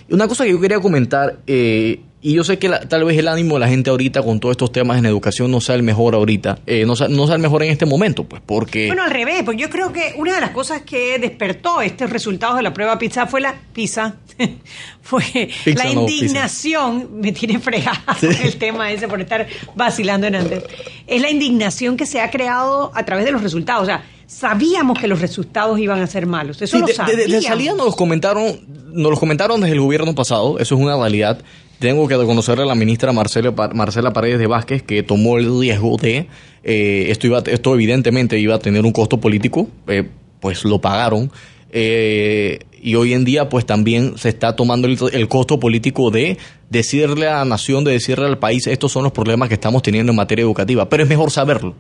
[0.09, 3.27] Una cosa que yo quería comentar, eh, y yo sé que la- tal vez el
[3.27, 6.13] ánimo de la gente ahorita con todos estos temas en educación no sea el mejor
[6.15, 8.87] ahorita, eh, no, sea, no sea el mejor en este momento, pues porque...
[8.87, 12.57] Bueno, al revés, porque yo creo que una de las cosas que despertó estos resultados
[12.57, 14.15] de la prueba PISA fue la PISA,
[15.01, 15.23] fue
[15.65, 18.03] Pizza, la no, indignación, me tiene fregada
[18.43, 20.63] el tema ese por estar vacilando en antes,
[21.07, 24.99] es la indignación que se ha creado a través de los resultados, o sea, sabíamos
[24.99, 27.95] que los resultados iban a ser malos, eso Sí, lo de, de- salida nos los
[27.95, 28.59] comentaron,
[28.93, 31.39] nos los comentaron desde el gobierno pasado, eso es una realidad.
[31.81, 35.97] Tengo que reconocerle a la ministra Marcela, Marcela Paredes de Vázquez que tomó el riesgo
[35.97, 36.27] de
[36.63, 40.07] eh, esto iba, esto evidentemente iba a tener un costo político, eh,
[40.39, 41.31] pues lo pagaron.
[41.71, 46.37] eh, y hoy en día pues también se está tomando el, el costo político de
[46.69, 50.11] decirle a la nación, de decirle al país, estos son los problemas que estamos teniendo
[50.11, 50.87] en materia educativa.
[50.87, 51.73] Pero es mejor saberlo.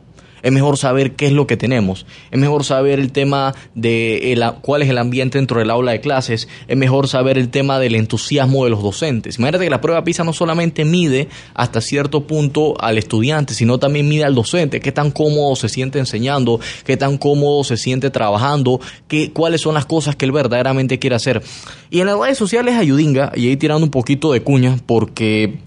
[0.43, 2.05] Es mejor saber qué es lo que tenemos.
[2.31, 6.01] Es mejor saber el tema de el- cuál es el ambiente dentro del aula de
[6.01, 6.47] clases.
[6.67, 9.37] Es mejor saber el tema del entusiasmo de los docentes.
[9.37, 14.07] Imagínate que la prueba PISA no solamente mide hasta cierto punto al estudiante, sino también
[14.09, 14.79] mide al docente.
[14.79, 19.73] Qué tan cómodo se siente enseñando, qué tan cómodo se siente trabajando, qué, cuáles son
[19.75, 21.41] las cosas que él verdaderamente quiere hacer.
[21.89, 25.59] Y en las redes sociales ayudinga, y ahí tirando un poquito de cuña, porque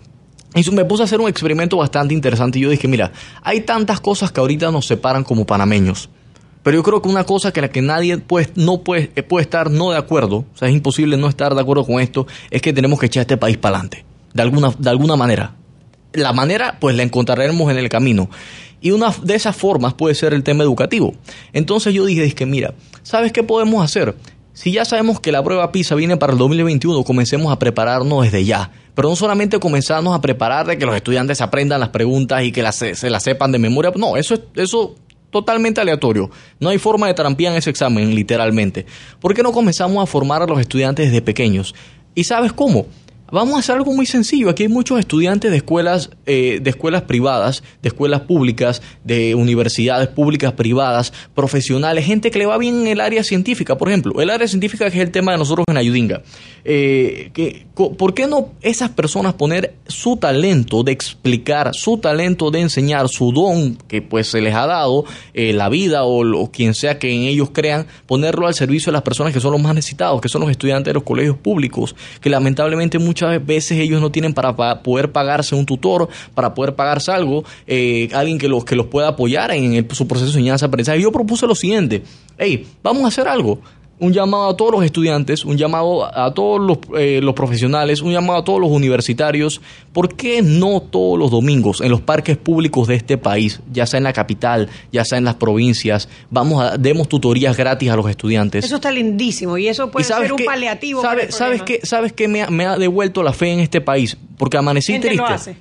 [0.55, 4.01] eso me puse a hacer un experimento bastante interesante y yo dije, mira, hay tantas
[4.01, 6.09] cosas que ahorita nos separan como panameños.
[6.63, 9.43] Pero yo creo que una cosa que la que nadie puede, no puede, eh, puede
[9.43, 12.63] estar no de acuerdo, o sea, es imposible no estar de acuerdo con esto, es
[12.63, 15.55] que tenemos que echar este país para adelante, de alguna, de alguna manera.
[16.15, 18.31] La manera, pues la encontraremos en el camino.
[18.81, 21.15] Y una de esas formas puede ser el tema educativo.
[21.53, 24.15] Entonces yo dije, es que mira, ¿sabes qué podemos hacer?
[24.55, 28.45] Si ya sabemos que la prueba PISA viene para el 2021, comencemos a prepararnos desde
[28.45, 28.71] ya.
[28.95, 32.63] Pero no solamente comenzarnos a preparar de que los estudiantes aprendan las preguntas y que
[32.63, 33.93] las, se las sepan de memoria.
[33.97, 34.95] No, eso es eso
[35.35, 36.31] totalmente aleatorio.
[36.61, 38.87] No hay forma de trampear en ese examen, literalmente.
[39.21, 41.75] ¿Por qué no comenzamos a formar a los estudiantes desde pequeños?
[42.15, 42.87] ¿Y sabes cómo?
[43.33, 44.49] Vamos a hacer algo muy sencillo.
[44.49, 50.07] Aquí hay muchos estudiantes de escuelas, eh, de escuelas privadas, de escuelas públicas, de universidades
[50.07, 53.77] públicas, privadas, profesionales, gente que le va bien en el área científica.
[53.77, 56.23] Por ejemplo, el área científica que es el tema de nosotros en Ayudinga.
[56.67, 62.61] Eh, que, ¿Por qué no esas personas poner su talento de explicar, su talento de
[62.61, 65.05] enseñar, su don que pues se les ha dado,
[65.35, 69.03] eh, la vida o, quien sea que en ellos crean, ponerlo al servicio de las
[69.03, 72.31] personas que son los más necesitados, que son los estudiantes de los colegios públicos, que
[72.31, 77.11] lamentablemente muchas veces ellos no tienen para pa- poder pagarse un tutor, para poder pagarse
[77.11, 81.03] algo, eh, alguien que los, que los pueda apoyar en el- su proceso de enseñanza-aprendizaje.
[81.03, 82.03] Yo propuse lo siguiente,
[82.39, 83.59] hey, vamos a hacer algo
[84.01, 88.13] un llamado a todos los estudiantes, un llamado a todos los, eh, los profesionales, un
[88.13, 89.61] llamado a todos los universitarios.
[89.93, 93.99] ¿Por qué no todos los domingos en los parques públicos de este país, ya sea
[93.99, 98.09] en la capital, ya sea en las provincias, vamos a demos tutorías gratis a los
[98.11, 98.65] estudiantes?
[98.65, 101.01] Eso está lindísimo y eso puede ¿Y sabes ser un paliativo.
[101.01, 103.61] para ¿Sabe- el ¿Sabes qué, ¿Sabes qué me ha, me ha devuelto la fe en
[103.61, 104.17] este país?
[104.37, 105.23] Porque amanecí Gente triste.
[105.23, 105.57] lo hace.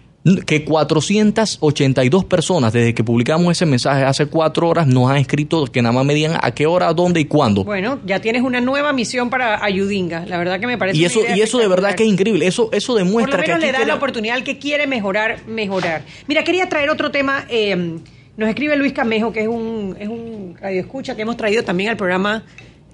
[0.45, 5.82] Que 482 personas desde que publicamos ese mensaje hace cuatro horas nos han escrito que
[5.82, 7.63] nada más me digan a qué hora, dónde y cuándo.
[7.65, 10.26] Bueno, ya tienes una nueva misión para Ayudinga.
[10.26, 12.09] La verdad que me parece Y una eso, idea y eso de verdad que es
[12.09, 12.47] increíble.
[12.47, 14.57] Eso, eso Por demuestra lo que menos aquí le da la queda- oportunidad al que
[14.59, 16.03] quiere mejorar, mejorar.
[16.28, 17.97] Mira, quería traer otro tema eh,
[18.38, 21.97] Nos escribe Luis Camejo, que es un, es un radioescucha que hemos traído también al
[21.97, 22.43] programa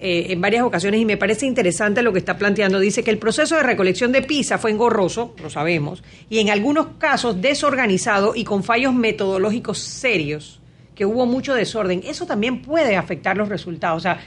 [0.02, 2.80] eh, en varias ocasiones y me parece interesante lo que está planteando.
[2.80, 6.88] Dice que el proceso de recolección de PISA fue engorroso, lo sabemos, y en algunos
[6.97, 10.62] casos desorganizado y con fallos metodológicos serios,
[10.95, 12.02] que hubo mucho desorden.
[12.06, 13.97] Eso también puede afectar los resultados.
[13.97, 14.20] O sea,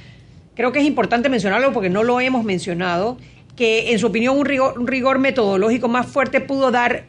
[0.54, 3.16] creo que es importante mencionarlo porque no lo hemos mencionado,
[3.56, 7.06] que en su opinión un rigor, un rigor metodológico más fuerte pudo dar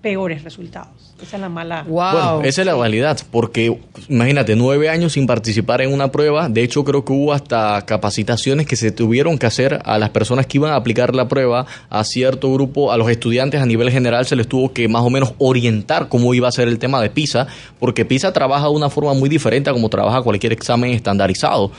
[0.00, 1.09] peores resultados.
[1.22, 1.84] Esa es la mala.
[1.86, 6.48] Bueno, esa es la realidad, porque imagínate, nueve años sin participar en una prueba.
[6.48, 10.46] De hecho, creo que hubo hasta capacitaciones que se tuvieron que hacer a las personas
[10.46, 14.26] que iban a aplicar la prueba, a cierto grupo, a los estudiantes a nivel general
[14.26, 17.10] se les tuvo que más o menos orientar cómo iba a ser el tema de
[17.10, 17.46] PISA,
[17.78, 21.70] porque PISA trabaja de una forma muy diferente a como trabaja cualquier examen estandarizado.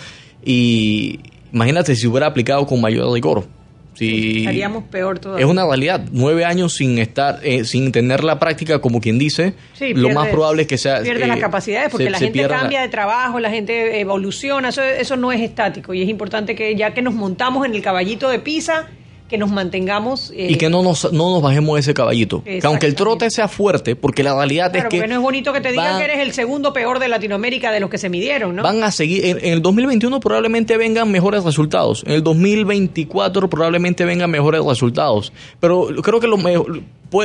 [0.44, 1.20] Y
[1.52, 3.61] imagínate si hubiera aplicado con mayor rigor
[4.02, 5.46] Sí, estaríamos peor todavía.
[5.46, 6.02] Es una realidad.
[6.12, 10.64] Nueve años sin estar, eh, sin tener la práctica, como quien dice, lo más probable
[10.64, 11.02] es que sea.
[11.02, 15.18] Pierde las eh, capacidades porque la gente cambia de trabajo, la gente evoluciona, eso, eso
[15.18, 15.94] no es estático.
[15.94, 18.90] Y es importante que ya que nos montamos en el caballito de Pisa,
[19.32, 20.32] que nos mantengamos.
[20.36, 22.44] y que no nos, no nos bajemos ese caballito.
[22.44, 24.98] Que aunque el trote sea fuerte, porque la realidad es que.
[24.98, 27.80] Porque no es bonito que te digan que eres el segundo peor de Latinoamérica de
[27.80, 28.64] los que se midieron, ¿no?
[28.64, 29.26] Van a seguir.
[29.26, 32.04] En, el 2021 probablemente vengan mejores resultados.
[32.06, 35.32] En el 2024 probablemente vengan mejores resultados.
[35.62, 36.82] Pero creo que lo mejor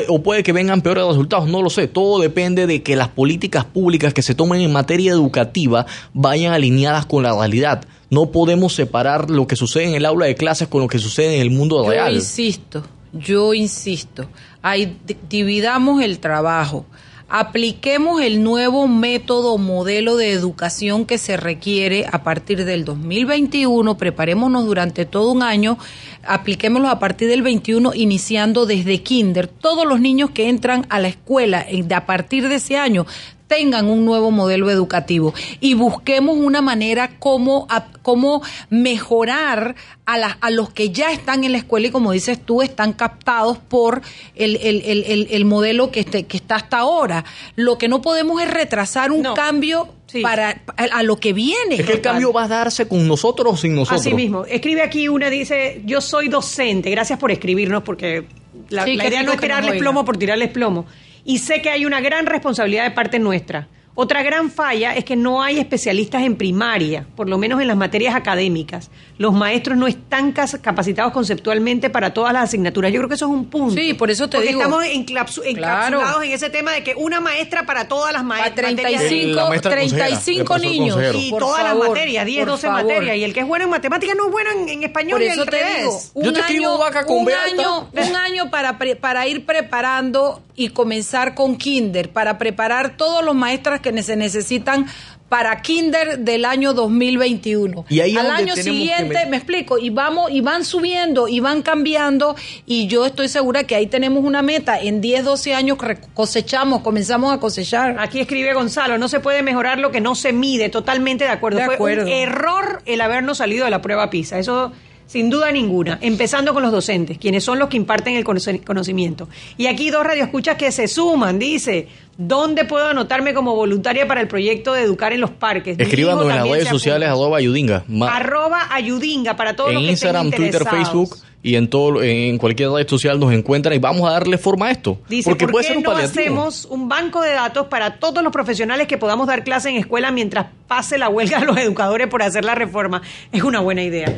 [0.08, 1.88] o puede que vengan peores resultados, no lo sé.
[1.88, 7.06] Todo depende de que las políticas públicas que se tomen en materia educativa vayan alineadas
[7.06, 7.84] con la realidad.
[8.10, 11.36] No podemos separar lo que sucede en el aula de clases con lo que sucede
[11.36, 12.12] en el mundo real.
[12.12, 14.26] Yo insisto, yo insisto.
[14.62, 14.96] Ahí
[15.28, 16.86] dividamos el trabajo
[17.28, 24.64] apliquemos el nuevo método modelo de educación que se requiere a partir del 2021, preparémonos
[24.64, 25.76] durante todo un año,
[26.24, 29.48] apliquémoslo a partir del 21, iniciando desde kinder.
[29.48, 33.06] Todos los niños que entran a la escuela a partir de ese año
[33.46, 37.68] tengan un nuevo modelo educativo y busquemos una manera como,
[38.02, 42.62] como mejorar a, a los que ya están en la escuela y como dices tú,
[42.62, 44.02] están captados por
[44.34, 47.24] el, el, modelo que, este, que está hasta ahora.
[47.54, 49.88] Lo que no podemos es retrasar un cambio
[50.22, 51.76] para a, lo que viene.
[51.76, 54.00] Es que el cambio va a darse con nosotros o sin nosotros.
[54.00, 54.44] Así mismo.
[54.44, 56.90] Escribe aquí una, dice, yo soy docente.
[56.90, 58.26] Gracias por escribirnos porque
[58.70, 60.86] la, idea no es tirarles plomo por tirarles plomo
[61.26, 63.68] y sé que hay una gran responsabilidad de parte nuestra.
[63.98, 67.78] Otra gran falla es que no hay especialistas en primaria, por lo menos en las
[67.78, 68.90] materias académicas.
[69.16, 72.92] Los maestros no están capacitados conceptualmente para todas las asignaturas.
[72.92, 73.74] Yo creo que eso es un punto.
[73.74, 74.60] Sí, por eso te porque digo.
[74.60, 80.58] Estamos encapsulados en ese tema de que una maestra para todas las ma 35, 35
[80.58, 80.98] niños.
[81.14, 83.16] Y todas las materias, 10, 12 materias.
[83.16, 85.12] Y el que es bueno en matemáticas no es bueno en, español.
[85.12, 85.98] Por eso te digo.
[86.16, 91.34] Yo te escribo vaca con un año, un año para, para ir preparando y comenzar
[91.34, 94.86] con kinder, para preparar todos los maestras que se necesitan
[95.28, 97.86] para kinder del año 2021.
[97.88, 99.36] Y ahí Al año siguiente, me...
[99.36, 103.86] explico, y vamos y van subiendo y van cambiando y yo estoy segura que ahí
[103.86, 105.78] tenemos una meta, en 10, 12 años
[106.14, 107.96] cosechamos, comenzamos a cosechar.
[107.98, 111.58] Aquí escribe Gonzalo, no se puede mejorar lo que no se mide, totalmente de acuerdo.
[111.58, 114.38] De Fue un error el habernos salido de la prueba PISA.
[114.38, 114.72] Eso
[115.06, 119.28] sin duda ninguna, empezando con los docentes, quienes son los que imparten el conocimiento.
[119.56, 121.88] Y aquí dos radioescuchas que se suman, dice,
[122.18, 125.78] ¿dónde puedo anotarme como voluntaria para el proyecto de educar en los parques?
[125.78, 127.84] Escríbanos en las redes sociales, arroba ayudinga.
[128.08, 132.70] arroba ayudinga para todos en los que Instagram, Twitter, Facebook y en todo en cualquier
[132.70, 134.98] red social nos encuentran y vamos a darle forma a esto.
[135.08, 138.98] Dice, porque ¿por qué no hacemos un banco de datos para todos los profesionales que
[138.98, 142.56] podamos dar clase en escuela mientras pase la huelga de los educadores por hacer la
[142.56, 143.02] reforma?
[143.30, 144.12] Es una buena idea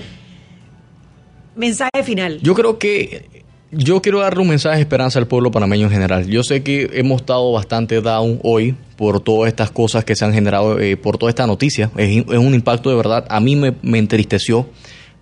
[1.58, 2.40] mensaje final.
[2.40, 6.26] Yo creo que yo quiero darle un mensaje de esperanza al pueblo panameño en general.
[6.26, 10.32] Yo sé que hemos estado bastante down hoy por todas estas cosas que se han
[10.32, 11.90] generado, eh, por toda esta noticia.
[11.96, 13.26] Es, un impacto de verdad.
[13.28, 14.68] A mí me, entristeció,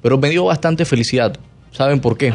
[0.00, 1.36] pero me dio bastante felicidad.
[1.72, 2.34] ¿Saben por qué?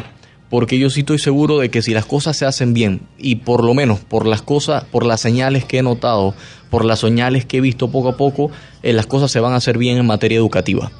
[0.50, 3.64] Porque yo sí estoy seguro de que si las cosas se hacen bien, y por
[3.64, 6.34] lo menos por las cosas, por las señales que he notado,
[6.68, 8.50] por las señales que he visto poco a poco,
[8.82, 10.92] eh, las cosas se van a hacer bien en materia educativa.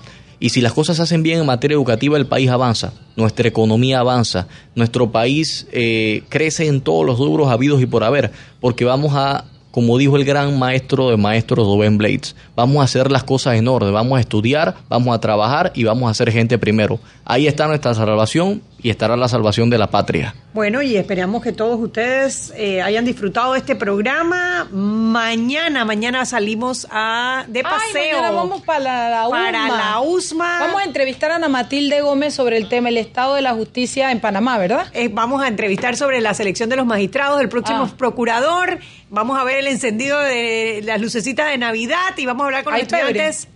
[0.42, 4.00] Y si las cosas se hacen bien en materia educativa, el país avanza, nuestra economía
[4.00, 9.12] avanza, nuestro país eh, crece en todos los rubros habidos y por haber, porque vamos
[9.14, 13.56] a, como dijo el gran maestro de maestros Rubén Blades, vamos a hacer las cosas
[13.56, 17.00] en orden, vamos a estudiar, vamos a trabajar y vamos a ser gente primero.
[17.24, 20.34] Ahí está nuestra salvación y estará la salvación de la patria.
[20.54, 24.66] Bueno, y esperamos que todos ustedes eh, hayan disfrutado de este programa.
[24.70, 28.18] Mañana, mañana salimos a de paseo.
[28.22, 29.30] Ay, vamos para la, USMA.
[29.38, 30.58] Para la USMA.
[30.60, 34.10] Vamos a entrevistar a Ana Matilde Gómez sobre el tema el estado de la justicia
[34.10, 34.86] en Panamá, ¿verdad?
[34.92, 37.94] Eh, vamos a entrevistar sobre la selección de los magistrados, del próximo Ah.
[37.96, 38.78] procurador.
[39.12, 42.72] Vamos a ver el encendido de las lucecitas de Navidad y vamos a hablar con
[42.72, 43.46] los estudiantes.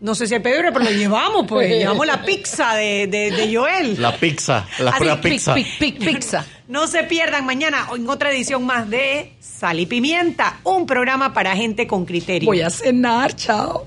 [0.00, 1.68] No sé si hay pebre, pero lo llevamos, pues.
[1.78, 4.00] llevamos la pizza de, de, de Joel.
[4.00, 5.54] La pizza, la Así, pura pic, pizza.
[5.54, 6.46] Pic, pic, pizza.
[6.68, 11.54] No se pierdan mañana en otra edición más de Sal y Pimienta, un programa para
[11.54, 12.46] gente con criterio.
[12.46, 13.86] Voy a cenar, chao.